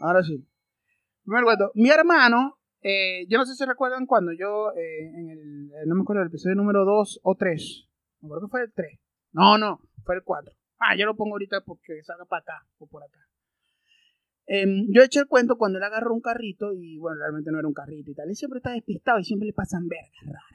Ahora 0.00 0.22
sí. 0.22 0.46
Primer 1.24 1.44
cuento. 1.44 1.72
Mi 1.74 1.90
hermano, 1.90 2.58
eh, 2.80 3.26
yo 3.28 3.38
no 3.38 3.46
sé 3.46 3.54
si 3.54 3.64
recuerdan 3.64 4.06
cuando 4.06 4.32
yo, 4.32 4.70
eh, 4.72 5.06
en 5.06 5.30
el, 5.30 5.88
no 5.88 5.94
me 5.94 6.02
acuerdo, 6.02 6.22
el 6.22 6.28
episodio 6.28 6.54
número 6.54 6.84
2 6.84 7.20
o 7.22 7.34
3. 7.34 7.88
Me 8.20 8.26
acuerdo 8.28 8.46
que 8.46 8.50
fue 8.50 8.62
el 8.62 8.72
3. 8.72 9.00
No, 9.32 9.58
no, 9.58 9.80
fue 10.04 10.16
el 10.16 10.22
4. 10.22 10.54
Ah, 10.78 10.94
yo 10.96 11.06
lo 11.06 11.16
pongo 11.16 11.34
ahorita 11.34 11.62
porque 11.62 12.02
salga 12.04 12.26
para 12.26 12.40
acá 12.42 12.66
o 12.78 12.86
por 12.86 13.02
acá. 13.02 13.18
Em, 14.46 14.86
yo 14.90 15.02
eché 15.02 15.20
el 15.20 15.26
cuento 15.26 15.56
cuando 15.56 15.78
él 15.78 15.84
agarró 15.84 16.12
un 16.12 16.20
carrito 16.20 16.72
y 16.74 16.98
bueno, 16.98 17.18
realmente 17.20 17.50
no 17.50 17.58
era 17.58 17.68
un 17.68 17.74
carrito 17.74 18.10
y 18.10 18.14
tal. 18.14 18.28
Él 18.28 18.36
siempre 18.36 18.58
está 18.58 18.72
despistado 18.72 19.18
y 19.18 19.24
siempre 19.24 19.46
le 19.46 19.52
pasan 19.54 19.88
vergas 19.88 20.26
raras. 20.26 20.54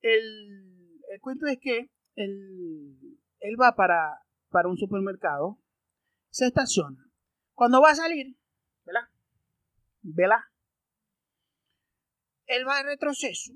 El, 0.00 1.00
el 1.10 1.20
cuento 1.20 1.46
es 1.46 1.58
que 1.60 1.90
él, 2.16 3.18
él 3.40 3.60
va 3.60 3.76
para, 3.76 4.22
para 4.50 4.68
un 4.68 4.76
supermercado, 4.76 5.58
se 6.30 6.46
estaciona. 6.46 7.10
Cuando 7.54 7.80
va 7.80 7.90
a 7.90 7.94
salir, 7.94 8.36
¿verdad? 8.84 9.08
¿Verdad? 10.02 10.40
Él 12.46 12.66
va 12.66 12.76
de 12.78 12.84
retroceso, 12.84 13.52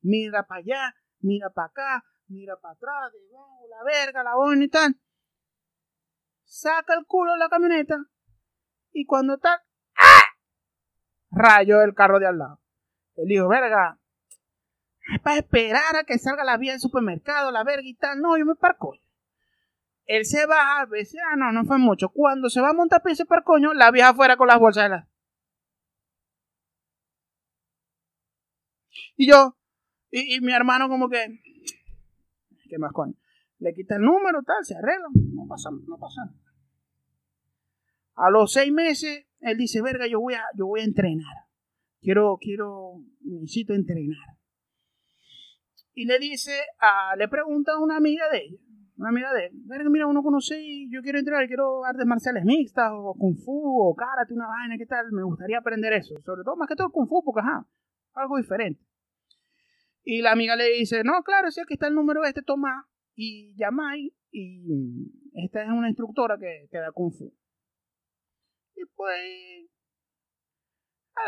mira 0.00 0.46
para 0.46 0.60
allá, 0.60 0.94
mira 1.20 1.50
para 1.50 1.68
acá, 1.68 2.04
mira 2.26 2.56
para 2.56 2.74
atrás, 2.74 3.12
debajo, 3.12 3.66
la 3.68 3.84
verga, 3.84 4.24
la 4.24 4.34
boina 4.34 4.64
y 4.64 4.68
tal. 4.68 4.96
Saca 6.52 6.92
el 6.92 7.06
culo 7.06 7.32
de 7.32 7.38
la 7.38 7.48
camioneta 7.48 7.96
y 8.92 9.06
cuando 9.06 9.36
está, 9.36 9.64
¡ah! 9.96 10.22
Rayo 11.30 11.80
el 11.80 11.94
carro 11.94 12.20
de 12.20 12.26
al 12.26 12.36
lado. 12.36 12.60
Él 13.16 13.28
dijo, 13.28 13.48
verga, 13.48 13.98
es 15.14 15.20
para 15.22 15.38
esperar 15.38 15.96
a 15.96 16.04
que 16.04 16.18
salga 16.18 16.44
la 16.44 16.58
vía 16.58 16.72
del 16.72 16.80
supermercado, 16.80 17.50
la 17.50 17.64
verga 17.64 17.88
y 17.88 17.94
tal. 17.94 18.20
No, 18.20 18.36
yo 18.36 18.44
me 18.44 18.54
parco. 18.54 18.92
Él 20.04 20.26
se 20.26 20.44
baja, 20.44 20.84
veces, 20.84 21.18
ah, 21.32 21.36
no, 21.36 21.52
no 21.52 21.64
fue 21.64 21.78
mucho. 21.78 22.10
Cuando 22.10 22.50
se 22.50 22.60
va 22.60 22.68
a 22.68 22.74
montar 22.74 23.00
ese 23.06 23.24
parcoño, 23.24 23.72
la 23.72 23.90
vieja 23.90 24.10
afuera 24.10 24.36
con 24.36 24.48
las 24.48 24.58
bolsas 24.58 24.84
de 24.84 24.88
la. 24.90 25.08
Y 29.16 29.26
yo, 29.26 29.56
y, 30.10 30.36
y, 30.36 30.40
mi 30.42 30.52
hermano, 30.52 30.90
como 30.90 31.08
que, 31.08 31.40
¿qué 32.68 32.76
más 32.76 32.92
coño? 32.92 33.14
Le 33.58 33.72
quita 33.72 33.96
el 33.96 34.02
número, 34.02 34.42
tal, 34.42 34.62
se 34.62 34.76
arregla, 34.76 35.06
no 35.14 35.46
pasa, 35.48 35.70
no 35.70 35.96
pasa 35.98 36.26
nada. 36.26 36.41
A 38.14 38.30
los 38.30 38.52
seis 38.52 38.72
meses, 38.72 39.26
él 39.40 39.56
dice, 39.56 39.82
verga, 39.82 40.06
yo 40.06 40.20
voy 40.20 40.34
a, 40.34 40.42
yo 40.56 40.66
voy 40.66 40.80
a 40.80 40.84
entrenar. 40.84 41.34
Quiero, 42.00 42.36
quiero, 42.40 43.04
necesito 43.20 43.74
entrenar. 43.74 44.36
Y 45.94 46.06
le 46.06 46.18
dice, 46.18 46.52
le 47.18 47.28
pregunta 47.28 47.72
a 47.72 47.78
una 47.78 47.96
amiga 47.96 48.24
de 48.30 48.38
ella, 48.38 48.58
una 48.96 49.10
amiga 49.10 49.32
de 49.32 49.46
él, 49.46 49.52
verga, 49.66 49.90
mira, 49.90 50.06
uno 50.06 50.22
conoce 50.22 50.60
y 50.60 50.90
yo 50.90 51.02
quiero 51.02 51.18
entrenar, 51.18 51.46
quiero 51.46 51.84
artes 51.84 52.06
marciales 52.06 52.44
mixtas, 52.44 52.90
o 52.92 53.14
kung 53.18 53.36
fu, 53.36 53.52
o 53.52 53.94
karate, 53.94 54.32
una 54.32 54.46
vaina, 54.46 54.76
¿qué 54.78 54.86
tal? 54.86 55.10
Me 55.12 55.22
gustaría 55.22 55.58
aprender 55.58 55.92
eso. 55.92 56.14
Sobre 56.24 56.44
todo, 56.44 56.56
más 56.56 56.68
que 56.68 56.76
todo 56.76 56.90
kung 56.90 57.08
fu, 57.08 57.22
porque 57.24 57.40
ajá, 57.40 57.66
algo 58.14 58.36
diferente. 58.36 58.82
Y 60.04 60.22
la 60.22 60.32
amiga 60.32 60.56
le 60.56 60.68
dice, 60.70 61.04
no, 61.04 61.22
claro, 61.22 61.50
si 61.50 61.60
aquí 61.60 61.74
está 61.74 61.88
el 61.88 61.94
número 61.94 62.24
este, 62.24 62.42
toma 62.42 62.88
y 63.14 63.54
llamáis 63.56 64.12
y 64.30 65.10
esta 65.34 65.62
es 65.62 65.70
una 65.70 65.88
instructora 65.88 66.36
que, 66.38 66.68
que 66.70 66.78
da 66.78 66.90
kung 66.92 67.12
fu. 67.12 67.32
Y 68.74 68.84
pues, 68.96 69.68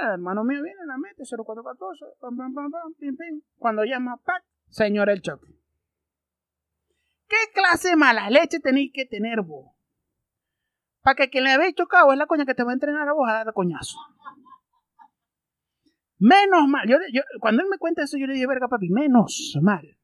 el 0.02 0.08
hermano 0.12 0.44
mío 0.44 0.62
viene, 0.62 0.86
la 0.86 0.96
mete, 0.96 1.22
0414, 1.24 2.04
pam, 2.20 2.36
pam, 2.36 2.54
pam, 2.54 2.70
pam, 2.70 2.94
pim, 2.98 3.16
pim. 3.16 3.42
Cuando 3.56 3.84
llama, 3.84 4.16
¡pac! 4.24 4.42
Señor 4.68 5.10
el 5.10 5.22
choque. 5.22 5.46
¿Qué 7.28 7.52
clase 7.52 7.90
de 7.90 7.96
mala 7.96 8.30
leche 8.30 8.60
tenéis 8.60 8.92
que 8.92 9.06
tener 9.06 9.42
vos? 9.42 9.72
Para 11.02 11.16
que 11.16 11.30
quien 11.30 11.44
le 11.44 11.52
habéis 11.52 11.74
chocado 11.74 12.12
es 12.12 12.18
la 12.18 12.26
coña 12.26 12.46
que 12.46 12.54
te 12.54 12.64
va 12.64 12.70
a 12.70 12.74
entrenar 12.74 13.08
a 13.08 13.12
vos 13.12 13.28
a 13.28 13.32
dar 13.32 13.52
coñazo. 13.52 13.98
Menos 16.18 16.66
mal. 16.68 16.88
Yo, 16.88 16.96
cuando 17.40 17.62
él 17.62 17.68
me 17.68 17.78
cuenta 17.78 18.02
eso, 18.02 18.16
yo 18.16 18.26
le 18.26 18.34
dije, 18.34 18.46
verga, 18.46 18.68
papi, 18.68 18.88
menos 18.88 19.58
mal. 19.60 19.98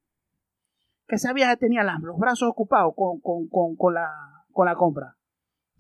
Que 1.07 1.17
esa 1.17 1.33
vieja 1.33 1.57
tenía 1.57 1.83
los 1.83 2.19
brazos 2.19 2.49
ocupados 2.49 2.93
con, 2.95 3.21
con, 3.21 3.49
con, 3.49 3.77
con, 3.77 3.95
la, 3.95 4.45
con 4.53 4.67
la 4.67 4.75
compra. 4.77 5.17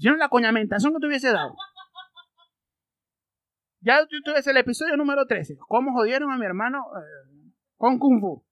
Si 0.00 0.08
no, 0.08 0.16
la 0.16 0.30
coñamentación 0.30 0.94
que 0.94 0.98
te 0.98 1.06
hubiese 1.08 1.30
dado. 1.30 1.54
Ya 3.82 4.06
tú 4.06 4.16
el 4.46 4.56
episodio 4.56 4.96
número 4.96 5.26
13. 5.26 5.58
¿Cómo 5.68 5.92
jodieron 5.92 6.32
a 6.32 6.38
mi 6.38 6.46
hermano 6.46 6.86
eh, 6.96 7.52
con 7.76 7.98
Kung 7.98 8.18
Fu? 8.18 8.42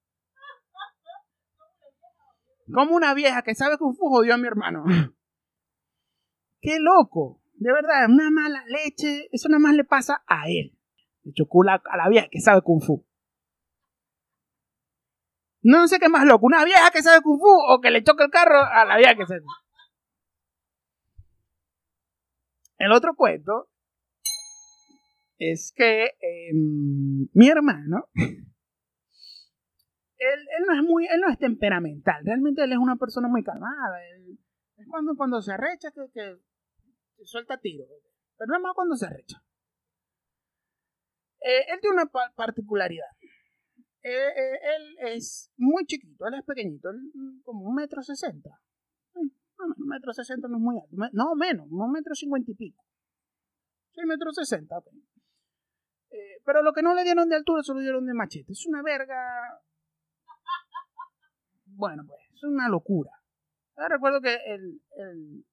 Como 2.70 2.94
una 2.94 3.14
vieja 3.14 3.40
que 3.40 3.54
sabe 3.54 3.78
Kung 3.78 3.96
Fu 3.96 4.10
jodió 4.10 4.34
a 4.34 4.36
mi 4.36 4.46
hermano. 4.46 4.84
¡Qué 6.60 6.78
loco! 6.80 7.40
De 7.54 7.72
verdad, 7.72 8.10
una 8.10 8.30
mala 8.30 8.62
leche. 8.66 9.30
Eso 9.32 9.48
nada 9.48 9.60
más 9.60 9.74
le 9.74 9.84
pasa 9.84 10.22
a 10.26 10.50
él. 10.50 10.78
Le 11.22 11.32
chocó 11.32 11.62
a 11.62 11.96
la 11.96 12.08
vieja 12.10 12.28
que 12.30 12.40
sabe 12.40 12.60
Kung 12.60 12.82
Fu. 12.82 13.06
No 15.62 15.88
sé 15.88 15.98
qué 15.98 16.10
más 16.10 16.26
loco, 16.26 16.44
una 16.44 16.64
vieja 16.64 16.90
que 16.90 17.02
sabe 17.02 17.22
Kung 17.22 17.40
Fu 17.40 17.48
o 17.48 17.80
que 17.80 17.90
le 17.90 18.04
choque 18.04 18.24
el 18.24 18.30
carro 18.30 18.62
a 18.62 18.84
la 18.84 18.98
vieja 18.98 19.14
que 19.14 19.26
sabe. 19.26 19.40
El 22.78 22.92
otro 22.92 23.14
cuento 23.14 23.68
es 25.38 25.72
que 25.74 26.04
eh, 26.04 26.52
mi 26.52 27.48
hermano, 27.48 28.08
él, 28.14 28.40
él, 30.18 30.64
no 30.66 30.74
es 30.74 30.82
muy, 30.82 31.06
él 31.06 31.20
no 31.20 31.30
es 31.30 31.38
temperamental, 31.38 32.24
realmente 32.24 32.62
él 32.62 32.72
es 32.72 32.78
una 32.78 32.96
persona 32.96 33.28
muy 33.28 33.42
calmada. 33.42 34.04
Él, 34.14 34.38
es 34.76 34.86
cuando, 34.88 35.16
cuando 35.16 35.42
se 35.42 35.52
arrecha 35.52 35.90
que, 35.90 36.02
que, 36.12 36.36
que 37.16 37.24
suelta 37.24 37.58
tiro, 37.58 37.84
pero 38.36 38.48
no 38.48 38.56
es 38.56 38.62
más 38.62 38.74
cuando 38.74 38.96
se 38.96 39.06
arrecha. 39.06 39.42
Eh, 41.40 41.64
él 41.72 41.80
tiene 41.80 42.02
una 42.02 42.10
particularidad. 42.34 43.08
Eh, 44.02 44.10
eh, 44.10 44.58
él 44.76 44.96
es 45.14 45.52
muy 45.56 45.84
chiquito, 45.86 46.26
él 46.26 46.34
es 46.34 46.44
pequeñito, 46.44 46.90
él, 46.90 46.98
como 47.42 47.68
un 47.68 47.74
metro 47.74 48.02
sesenta. 48.02 48.50
Un 49.58 49.88
metro 49.88 50.12
sesenta 50.12 50.48
no 50.48 50.56
es 50.56 50.62
muy 50.62 50.76
alto. 50.76 50.96
No, 51.12 51.34
menos, 51.34 51.66
un 51.70 51.92
metro 51.92 52.14
cincuenta 52.14 52.50
y 52.50 52.54
pico. 52.54 52.82
Sí, 53.92 54.00
metro 54.06 54.32
sesenta. 54.32 54.76
Eh, 56.10 56.40
pero 56.44 56.62
lo 56.62 56.72
que 56.72 56.82
no 56.82 56.94
le 56.94 57.02
dieron 57.02 57.28
de 57.28 57.36
altura 57.36 57.62
se 57.62 57.74
lo 57.74 57.80
dieron 57.80 58.06
de 58.06 58.14
machete. 58.14 58.52
Es 58.52 58.66
una 58.66 58.82
verga. 58.82 59.16
Bueno, 61.66 62.04
pues, 62.06 62.20
es 62.34 62.44
una 62.44 62.68
locura. 62.68 63.10
Recuerdo 63.88 64.20
que 64.20 64.34
el, 64.34 64.80
el, 64.96 65.44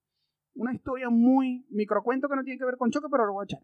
una 0.56 0.74
historia 0.74 1.10
muy 1.10 1.66
microcuento 1.70 2.28
que 2.28 2.36
no 2.36 2.44
tiene 2.44 2.58
que 2.58 2.66
ver 2.66 2.78
con 2.78 2.90
choque, 2.90 3.08
pero 3.12 3.26
lo 3.26 3.34
voy 3.34 3.44
a 3.44 3.46
echar. 3.46 3.62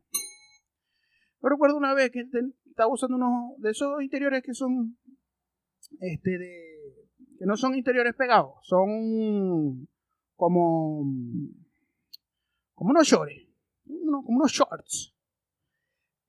Yo 1.41 1.49
recuerdo 1.49 1.77
una 1.77 1.93
vez 1.95 2.11
que 2.11 2.23
estaba 2.65 2.91
usando 2.91 3.15
unos 3.15 3.57
de 3.57 3.71
esos 3.71 4.01
interiores 4.01 4.43
que 4.43 4.53
son 4.53 4.97
este 5.99 6.37
de 6.37 6.71
que 7.39 7.45
no 7.47 7.57
son 7.57 7.73
interiores 7.73 8.13
pegados, 8.15 8.53
son 8.61 9.87
como 10.41 11.05
como 12.73 12.89
unos 12.89 13.07
shorts, 13.07 13.47
como 13.85 14.37
unos 14.37 14.51
shorts. 14.51 15.13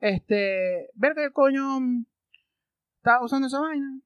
Este, 0.00 0.90
ver 0.92 1.14
que 1.14 1.24
el 1.24 1.32
coño 1.32 1.78
estaba 2.98 3.24
usando 3.24 3.46
esa 3.46 3.60
vaina. 3.60 4.02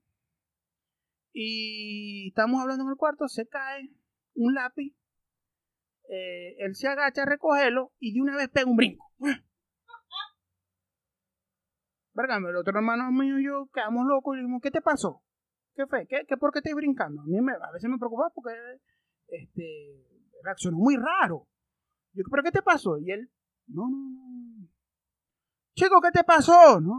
Y 1.33 2.29
estamos 2.29 2.63
hablando 2.63 2.85
en 2.85 2.91
el 2.91 2.97
cuarto, 2.97 3.27
se 3.27 3.49
cae 3.49 3.91
un 4.37 4.55
lápiz. 4.55 4.95
Eh, 6.09 6.55
él 6.59 6.77
se 6.77 6.87
agacha 6.87 7.23
a 7.23 7.27
recogerlo 7.27 7.93
y 7.99 8.15
de 8.15 8.21
una 8.21 8.37
vez 8.37 8.49
pega 8.49 8.71
un 8.71 8.77
brinco. 8.77 9.11
Verga, 12.15 12.37
el 12.37 12.57
otro 12.57 12.79
hermano 12.79 13.11
mío 13.11 13.41
y 13.41 13.45
yo 13.47 13.69
quedamos 13.75 14.07
locos 14.07 14.37
y 14.37 14.39
dijimos, 14.39 14.63
¿qué 14.63 14.71
te 14.71 14.83
pasó? 14.83 15.25
¿Qué 15.75 15.85
fue? 15.89 16.07
¿Qué, 16.07 16.27
qué 16.29 16.37
por 16.37 16.53
qué 16.53 16.61
estás 16.61 16.75
brincando? 16.75 17.23
A 17.23 17.27
mí 17.27 17.41
me, 17.41 17.55
a 17.55 17.73
veces 17.73 17.91
me 17.91 17.99
preocupa 17.99 18.31
porque 18.33 18.53
este, 19.29 20.05
reaccionó 20.43 20.79
muy 20.79 20.97
raro. 20.97 21.49
Yo, 22.13 22.25
¿pero 22.31 22.43
qué 22.43 22.53
te 22.53 22.63
pasó? 22.63 22.99
Y 22.99 23.11
él, 23.11 23.31
no, 23.67 23.89
no, 23.89 23.99
no, 23.99 24.69
chico, 25.75 26.01
¿qué 26.01 26.11
te 26.11 26.25
pasó? 26.25 26.81
No. 26.81 26.95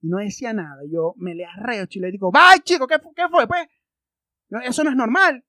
Y 0.00 0.08
no 0.08 0.18
decía 0.18 0.52
nada. 0.52 0.82
Yo 0.90 1.14
me 1.16 1.34
le 1.34 1.44
arreo 1.44 1.86
y 1.88 2.00
le 2.00 2.10
digo, 2.10 2.30
¡vay, 2.30 2.60
chico! 2.60 2.86
¿qué, 2.86 2.96
¿qué, 3.14 3.28
fue? 3.30 3.46
Pues 3.46 3.66
eso 4.64 4.84
no 4.84 4.90
es 4.90 4.96
normal. 4.96 5.44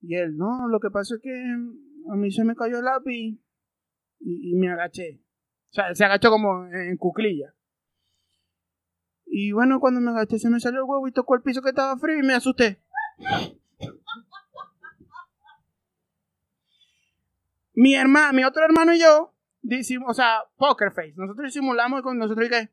Y 0.00 0.16
él, 0.16 0.36
no, 0.36 0.68
lo 0.68 0.80
que 0.80 0.90
pasa 0.90 1.14
es 1.14 1.20
que 1.22 1.30
a 1.30 2.16
mí 2.16 2.30
se 2.30 2.44
me 2.44 2.54
cayó 2.54 2.78
el 2.78 2.84
lápiz 2.84 3.38
y, 4.20 4.52
y 4.52 4.54
me 4.56 4.70
agaché. 4.70 5.20
O 5.70 5.72
sea, 5.72 5.94
se 5.94 6.04
agachó 6.04 6.30
como 6.30 6.66
en 6.66 6.96
cuclilla. 6.96 7.54
Y 9.26 9.52
bueno, 9.52 9.78
cuando 9.78 10.00
me 10.00 10.10
agaché 10.10 10.38
se 10.38 10.50
me 10.50 10.58
salió 10.58 10.80
el 10.80 10.86
huevo 10.88 11.06
y 11.06 11.12
tocó 11.12 11.36
el 11.36 11.42
piso 11.42 11.62
que 11.62 11.68
estaba 11.68 11.96
frío 11.98 12.18
y 12.18 12.26
me 12.26 12.34
asusté. 12.34 12.82
Mi 17.74 17.94
hermano, 17.94 18.32
mi 18.34 18.44
otro 18.44 18.64
hermano 18.64 18.92
y 18.92 19.00
yo, 19.00 19.34
o 20.06 20.14
sea, 20.14 20.40
poker 20.56 20.92
face. 20.92 21.14
Nosotros 21.16 21.52
simulamos 21.52 22.02
con 22.02 22.18
nosotros 22.18 22.46
y 22.46 22.50
qué. 22.50 22.68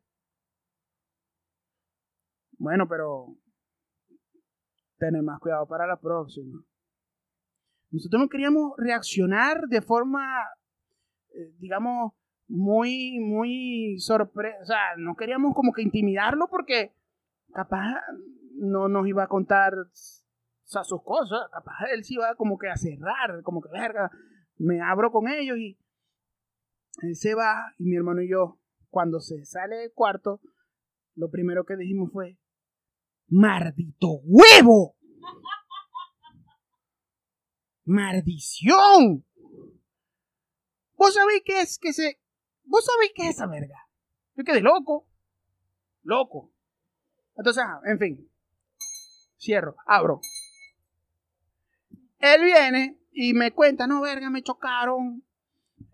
Bueno, 2.57 2.87
pero 2.87 3.37
tener 4.97 5.21
más 5.21 5.39
cuidado 5.39 5.67
para 5.67 5.87
la 5.87 5.99
próxima. 5.99 6.61
Nosotros 7.91 8.21
no 8.21 8.29
queríamos 8.29 8.73
reaccionar 8.77 9.61
de 9.67 9.81
forma, 9.81 10.43
eh, 11.29 11.53
digamos, 11.59 12.13
muy, 12.47 13.19
muy 13.19 13.99
sorpresa. 13.99 14.57
O 14.61 14.65
sea, 14.65 14.95
no 14.97 15.15
queríamos 15.15 15.53
como 15.53 15.71
que 15.71 15.83
intimidarlo 15.83 16.47
porque 16.49 16.93
capaz 17.53 18.01
no 18.55 18.89
nos 18.89 19.07
iba 19.07 19.23
a 19.23 19.27
contar 19.27 19.73
sus 20.67 21.03
cosas. 21.03 21.49
Capaz 21.51 21.91
él 21.93 22.03
se 22.03 22.15
iba 22.15 22.35
como 22.35 22.57
que 22.57 22.69
a 22.69 22.75
cerrar, 22.75 23.41
como 23.43 23.61
que 23.61 23.69
verga, 23.69 24.11
me 24.57 24.81
abro 24.81 25.11
con 25.11 25.27
ellos 25.27 25.57
y 25.57 25.77
él 27.01 27.15
se 27.15 27.35
va 27.35 27.73
y 27.77 27.85
mi 27.85 27.95
hermano 27.95 28.21
y 28.21 28.29
yo, 28.29 28.59
cuando 28.89 29.19
se 29.19 29.45
sale 29.45 29.77
del 29.77 29.93
cuarto, 29.93 30.41
lo 31.15 31.29
primero 31.29 31.65
que 31.65 31.75
dijimos 31.75 32.11
fue, 32.11 32.37
¡Maldito 33.27 34.21
huevo! 34.23 34.95
¡Maldición! 37.85 39.25
¿Vos 40.95 41.13
sabéis 41.13 41.43
qué 41.45 41.61
es 41.61 41.77
que 41.77 41.93
se 41.93 42.19
¿Vos 42.67 42.83
sabéis 42.83 43.13
qué 43.15 43.29
es 43.29 43.35
esa 43.35 43.47
verga? 43.47 43.87
Yo 44.35 44.43
quedé 44.43 44.61
loco. 44.61 45.07
Loco. 46.03 46.51
Entonces, 47.35 47.63
en 47.85 47.97
fin. 47.97 48.31
Cierro, 49.39 49.75
abro. 49.85 50.19
Él 52.19 52.43
viene 52.43 52.99
y 53.11 53.33
me 53.33 53.51
cuenta, 53.51 53.87
no, 53.87 54.01
verga, 54.01 54.29
me 54.29 54.43
chocaron 54.43 55.23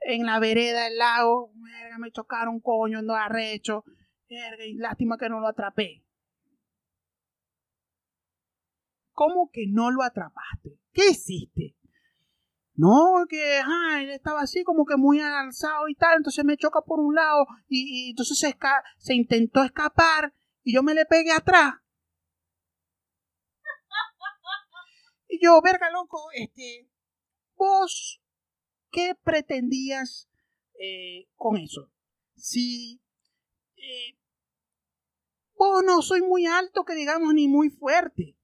en 0.02 0.26
la 0.26 0.40
vereda 0.40 0.86
del 0.86 0.98
lago. 0.98 1.52
Verga, 1.56 1.98
me 1.98 2.12
chocaron, 2.12 2.60
coño, 2.60 3.00
ando 3.00 3.16
arrecho. 3.16 3.84
Verga, 4.30 4.66
y 4.66 4.76
lástima 4.76 5.18
que 5.18 5.30
no 5.30 5.40
lo 5.40 5.48
atrapé. 5.48 6.04
¿Cómo 9.12 9.50
que 9.52 9.66
no 9.68 9.92
lo 9.92 10.02
atrapaste? 10.04 10.80
¿Qué 10.92 11.12
hiciste? 11.12 11.76
No, 12.76 13.26
que 13.30 13.60
él 14.00 14.10
estaba 14.10 14.42
así 14.42 14.64
como 14.64 14.86
que 14.86 14.98
muy 14.98 15.20
alzado 15.20 15.88
y 15.88 15.96
tal, 15.96 16.18
entonces 16.18 16.44
me 16.44 16.58
choca 16.58 16.82
por 16.82 17.00
un 17.00 17.14
lado 17.14 17.46
y, 17.68 18.10
entonces 18.10 18.40
se 18.98 19.14
intentó 19.14 19.64
escapar 19.64 20.34
y 20.64 20.74
yo 20.74 20.82
me 20.82 20.96
le 20.96 21.06
pegué 21.06 21.32
atrás. 21.32 21.83
Y 25.34 25.40
yo, 25.44 25.60
verga 25.64 25.90
loco, 25.90 26.30
este, 26.36 26.88
vos, 27.56 28.22
¿qué 28.92 29.16
pretendías 29.24 30.30
eh, 30.80 31.28
con 31.36 31.58
eso? 31.58 31.90
Si 32.36 33.02
eh, 33.78 34.16
vos 35.58 35.84
no 35.84 36.04
soy 36.04 36.22
muy 36.22 36.46
alto, 36.46 36.86
que 36.86 36.94
digamos, 36.94 37.34
ni 37.34 37.48
muy 37.48 37.72
fuerte. 37.72 38.38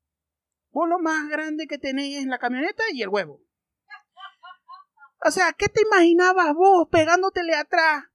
Vos 0.71 0.89
lo 0.89 0.97
más 0.97 1.30
grande 1.30 1.67
que 1.67 1.78
tenéis 1.78 2.17
es 2.17 2.25
la 2.25 2.39
camioneta 2.39 2.82
y 2.91 3.04
el 3.04 3.10
huevo. 3.10 3.39
O 5.28 5.30
sea, 5.30 5.54
¿qué 5.54 5.67
te 5.67 5.84
imaginabas 5.84 6.56
vos 6.56 6.88
pegándotele 6.89 7.54
atrás? 7.54 8.06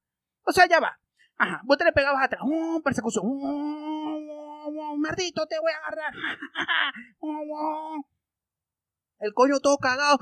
O 0.47 0.51
sea, 0.51 0.67
ya 0.67 0.81
va. 0.81 0.99
Ajá, 1.37 1.61
vos 1.63 1.79
te 1.79 1.85
le 1.85 1.93
pegabas 1.93 2.25
atrás. 2.25 2.43
¡Oh, 2.45 2.81
persecución! 2.83 3.25
¡Oh, 3.25 4.67
oh, 4.67 4.97
maldito, 4.97 5.47
te 5.47 5.61
voy 5.61 5.71
a 5.71 5.77
agarrar! 5.77 6.13
El 9.25 9.33
coño 9.33 9.59
todo 9.59 9.79
cagado. 9.79 10.19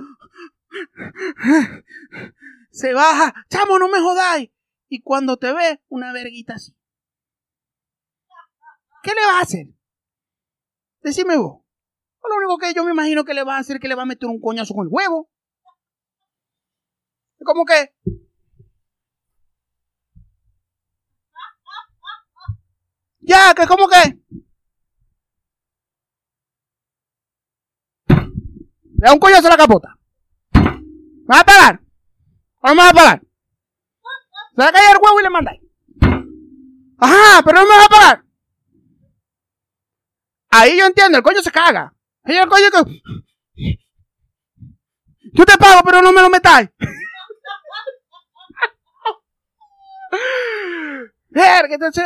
Se 2.70 2.94
baja. 2.94 3.34
¡Chamo, 3.50 3.80
no 3.80 3.88
me 3.88 3.98
jodáis! 3.98 4.50
Y 4.88 5.02
cuando 5.02 5.38
te 5.38 5.52
ve, 5.52 5.82
una 5.88 6.12
verguita 6.12 6.54
así. 6.54 6.72
¿Qué 9.02 9.10
le 9.12 9.26
vas 9.26 9.40
a 9.40 9.40
hacer? 9.40 9.66
Decime 11.00 11.36
vos. 11.36 11.64
Lo 12.22 12.36
único 12.36 12.58
que 12.58 12.72
yo 12.74 12.84
me 12.84 12.92
imagino 12.92 13.24
que 13.24 13.34
le 13.34 13.42
va 13.42 13.56
a 13.56 13.58
hacer 13.58 13.76
es 13.76 13.82
que 13.82 13.88
le 13.88 13.96
va 13.96 14.02
a 14.02 14.06
meter 14.06 14.28
un 14.28 14.40
coñazo 14.40 14.72
con 14.72 14.86
el 14.86 14.92
huevo. 14.92 15.28
¿Cómo 17.44 17.64
que? 17.64 17.92
Ya, 23.18 23.52
que 23.52 23.66
como 23.66 23.88
que. 23.88 24.20
Le 29.02 29.08
da 29.08 29.14
un 29.14 29.18
coñazo 29.18 29.48
a 29.48 29.50
la 29.50 29.56
capota. 29.56 29.98
¿Me 30.52 31.26
vas 31.26 31.40
a 31.40 31.44
pagar? 31.44 31.80
¿O 32.60 32.68
no 32.68 32.74
me 32.76 32.82
vas 32.82 32.92
a 32.92 32.94
pagar? 32.94 33.20
Se 34.54 34.62
va 34.62 34.68
a 34.68 34.72
caer 34.72 34.92
el 34.92 34.98
huevo 35.02 35.18
y 35.18 35.22
le 35.24 35.30
mandáis. 35.30 35.60
Ajá, 36.98 37.42
pero 37.44 37.62
no 37.62 37.66
me 37.66 37.74
vas 37.74 37.86
a 37.86 37.88
pagar. 37.88 38.24
Ahí 40.50 40.78
yo 40.78 40.86
entiendo, 40.86 41.18
el 41.18 41.24
coño 41.24 41.42
se 41.42 41.50
caga. 41.50 41.92
Ahí 42.22 42.36
el 42.36 42.48
coño 42.48 42.70
que. 42.70 43.02
Yo 45.32 45.44
te 45.46 45.58
pago, 45.58 45.80
pero 45.84 46.00
no 46.00 46.12
me 46.12 46.22
lo 46.22 46.30
metáis. 46.30 46.68
Entonces 51.72 52.04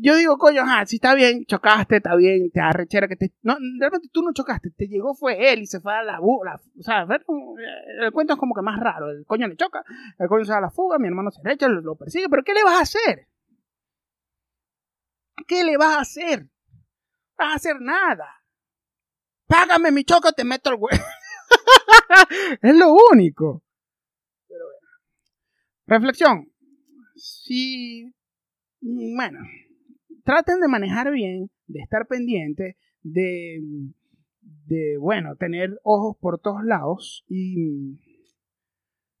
yo 0.00 0.16
digo, 0.16 0.38
coño, 0.38 0.62
ajá, 0.62 0.86
si 0.86 0.96
está 0.96 1.14
bien, 1.14 1.44
chocaste, 1.46 1.96
está 1.96 2.14
bien, 2.16 2.50
te 2.50 2.60
arrechera 2.60 3.08
que 3.08 3.16
te. 3.16 3.32
No, 3.42 3.56
realmente 3.78 4.08
tú 4.12 4.22
no 4.22 4.32
chocaste, 4.32 4.70
te 4.70 4.86
llegó 4.86 5.14
fue 5.14 5.52
él 5.52 5.60
y 5.60 5.66
se 5.66 5.80
fue 5.80 5.92
a 5.92 6.02
la, 6.02 6.12
la 6.12 6.20
O 6.20 6.82
sea, 6.82 7.02
el 7.02 8.12
cuento 8.12 8.34
es 8.34 8.38
como 8.38 8.54
que 8.54 8.62
más 8.62 8.78
raro. 8.78 9.10
El 9.10 9.24
coño 9.26 9.46
le 9.46 9.56
choca, 9.56 9.84
el 10.18 10.28
coño 10.28 10.44
se 10.44 10.52
da 10.52 10.60
la 10.60 10.70
fuga, 10.70 10.98
mi 10.98 11.08
hermano 11.08 11.30
se 11.30 11.40
echa, 11.50 11.68
lo, 11.68 11.80
lo, 11.80 11.96
persigue, 11.96 12.28
pero 12.28 12.42
¿qué 12.42 12.54
le 12.54 12.64
vas 12.64 12.78
a 12.78 12.82
hacer? 12.82 13.28
¿Qué 15.46 15.64
le 15.64 15.76
vas 15.76 15.96
a 15.96 16.00
hacer? 16.00 16.46
Vas 17.36 17.52
a 17.52 17.56
hacer 17.56 17.80
nada. 17.80 18.42
Págame 19.46 19.90
mi 19.92 20.04
choco, 20.04 20.32
te 20.32 20.44
meto 20.44 20.70
el 20.70 20.76
huevo. 20.76 21.04
es 22.62 22.76
lo 22.76 22.92
único. 23.12 23.62
Pero 24.46 24.64
bueno. 24.64 24.88
Reflexión 25.86 26.52
si, 27.18 28.14
mm, 28.80 29.16
bueno, 29.16 29.40
traten 30.28 30.60
de 30.60 30.68
manejar 30.68 31.10
bien, 31.10 31.50
de 31.68 31.80
estar 31.80 32.06
pendientes, 32.06 32.76
de, 33.00 33.62
de, 34.42 34.98
bueno, 35.00 35.36
tener 35.36 35.80
ojos 35.82 36.18
por 36.20 36.38
todos 36.38 36.62
lados 36.64 37.24
y 37.28 37.98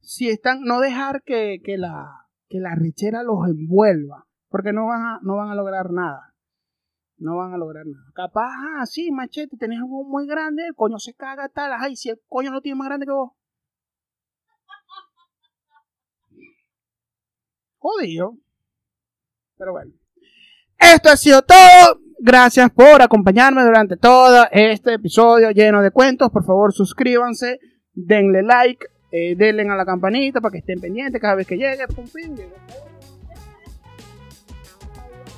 si 0.00 0.28
están, 0.28 0.64
no 0.64 0.80
dejar 0.80 1.22
que, 1.22 1.62
que 1.64 1.78
la, 1.78 2.26
que 2.50 2.60
la 2.60 2.74
richera 2.74 3.22
los 3.22 3.48
envuelva, 3.48 4.26
porque 4.50 4.74
no 4.74 4.84
van 4.84 5.00
a, 5.00 5.18
no 5.22 5.36
van 5.36 5.48
a 5.48 5.54
lograr 5.54 5.90
nada. 5.92 6.34
No 7.16 7.38
van 7.38 7.54
a 7.54 7.56
lograr 7.56 7.86
nada. 7.86 8.04
Capaz, 8.14 8.50
ah, 8.52 8.84
sí, 8.84 9.10
machete, 9.10 9.56
tenés 9.56 9.78
algo 9.78 10.04
muy 10.04 10.26
grande, 10.26 10.66
el 10.66 10.74
coño 10.74 10.98
se 10.98 11.14
caga, 11.14 11.48
tal, 11.48 11.72
ay, 11.78 11.96
si 11.96 12.10
el 12.10 12.20
coño 12.28 12.50
no 12.50 12.60
tiene 12.60 12.76
más 12.76 12.88
grande 12.88 13.06
que 13.06 13.12
vos. 13.12 13.32
jodido. 17.78 18.36
Pero 19.56 19.72
bueno. 19.72 19.94
Esto 20.78 21.10
ha 21.10 21.16
sido 21.16 21.42
todo. 21.42 22.00
Gracias 22.20 22.70
por 22.70 23.00
acompañarme 23.00 23.62
durante 23.62 23.96
todo 23.96 24.46
este 24.50 24.94
episodio 24.94 25.50
lleno 25.50 25.82
de 25.82 25.90
cuentos. 25.90 26.30
Por 26.30 26.44
favor, 26.44 26.72
suscríbanse, 26.72 27.58
denle 27.94 28.42
like, 28.42 28.86
eh, 29.12 29.34
denle 29.36 29.68
a 29.68 29.76
la 29.76 29.84
campanita 29.84 30.40
para 30.40 30.52
que 30.52 30.58
estén 30.58 30.80
pendientes 30.80 31.20
cada 31.20 31.36
vez 31.36 31.46
que 31.46 31.56
llegue. 31.56 31.84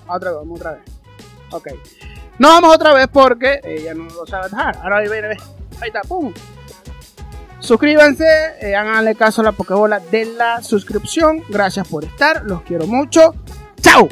Otra 0.07 0.31
vez, 0.31 0.41
otra 0.49 0.73
vez. 0.73 0.83
Ok. 1.53 1.69
No 2.39 2.49
vamos 2.49 2.75
otra 2.75 2.95
vez 2.95 3.09
porque 3.09 3.61
ella 3.65 3.93
no 3.95 4.05
lo 4.05 4.27
sabe 4.27 4.49
dejar. 4.49 4.77
Ahora 4.79 4.99
ahí 4.99 5.09
viene, 5.09 5.29
ahí 5.81 5.89
está, 5.89 6.01
pum. 6.03 6.33
Suscríbanse, 7.59 8.25
eh, 8.63 8.75
háganle 8.75 9.15
caso 9.15 9.43
a 9.43 9.45
la 9.45 9.53
Pokebola 9.53 10.01
de 10.01 10.25
la 10.25 10.63
suscripción. 10.63 11.43
Gracias 11.51 11.87
por 11.87 12.05
estar, 12.05 12.45
los 12.47 12.63
quiero 12.63 12.87
mucho. 12.87 13.35
¡Chao! 13.83 14.09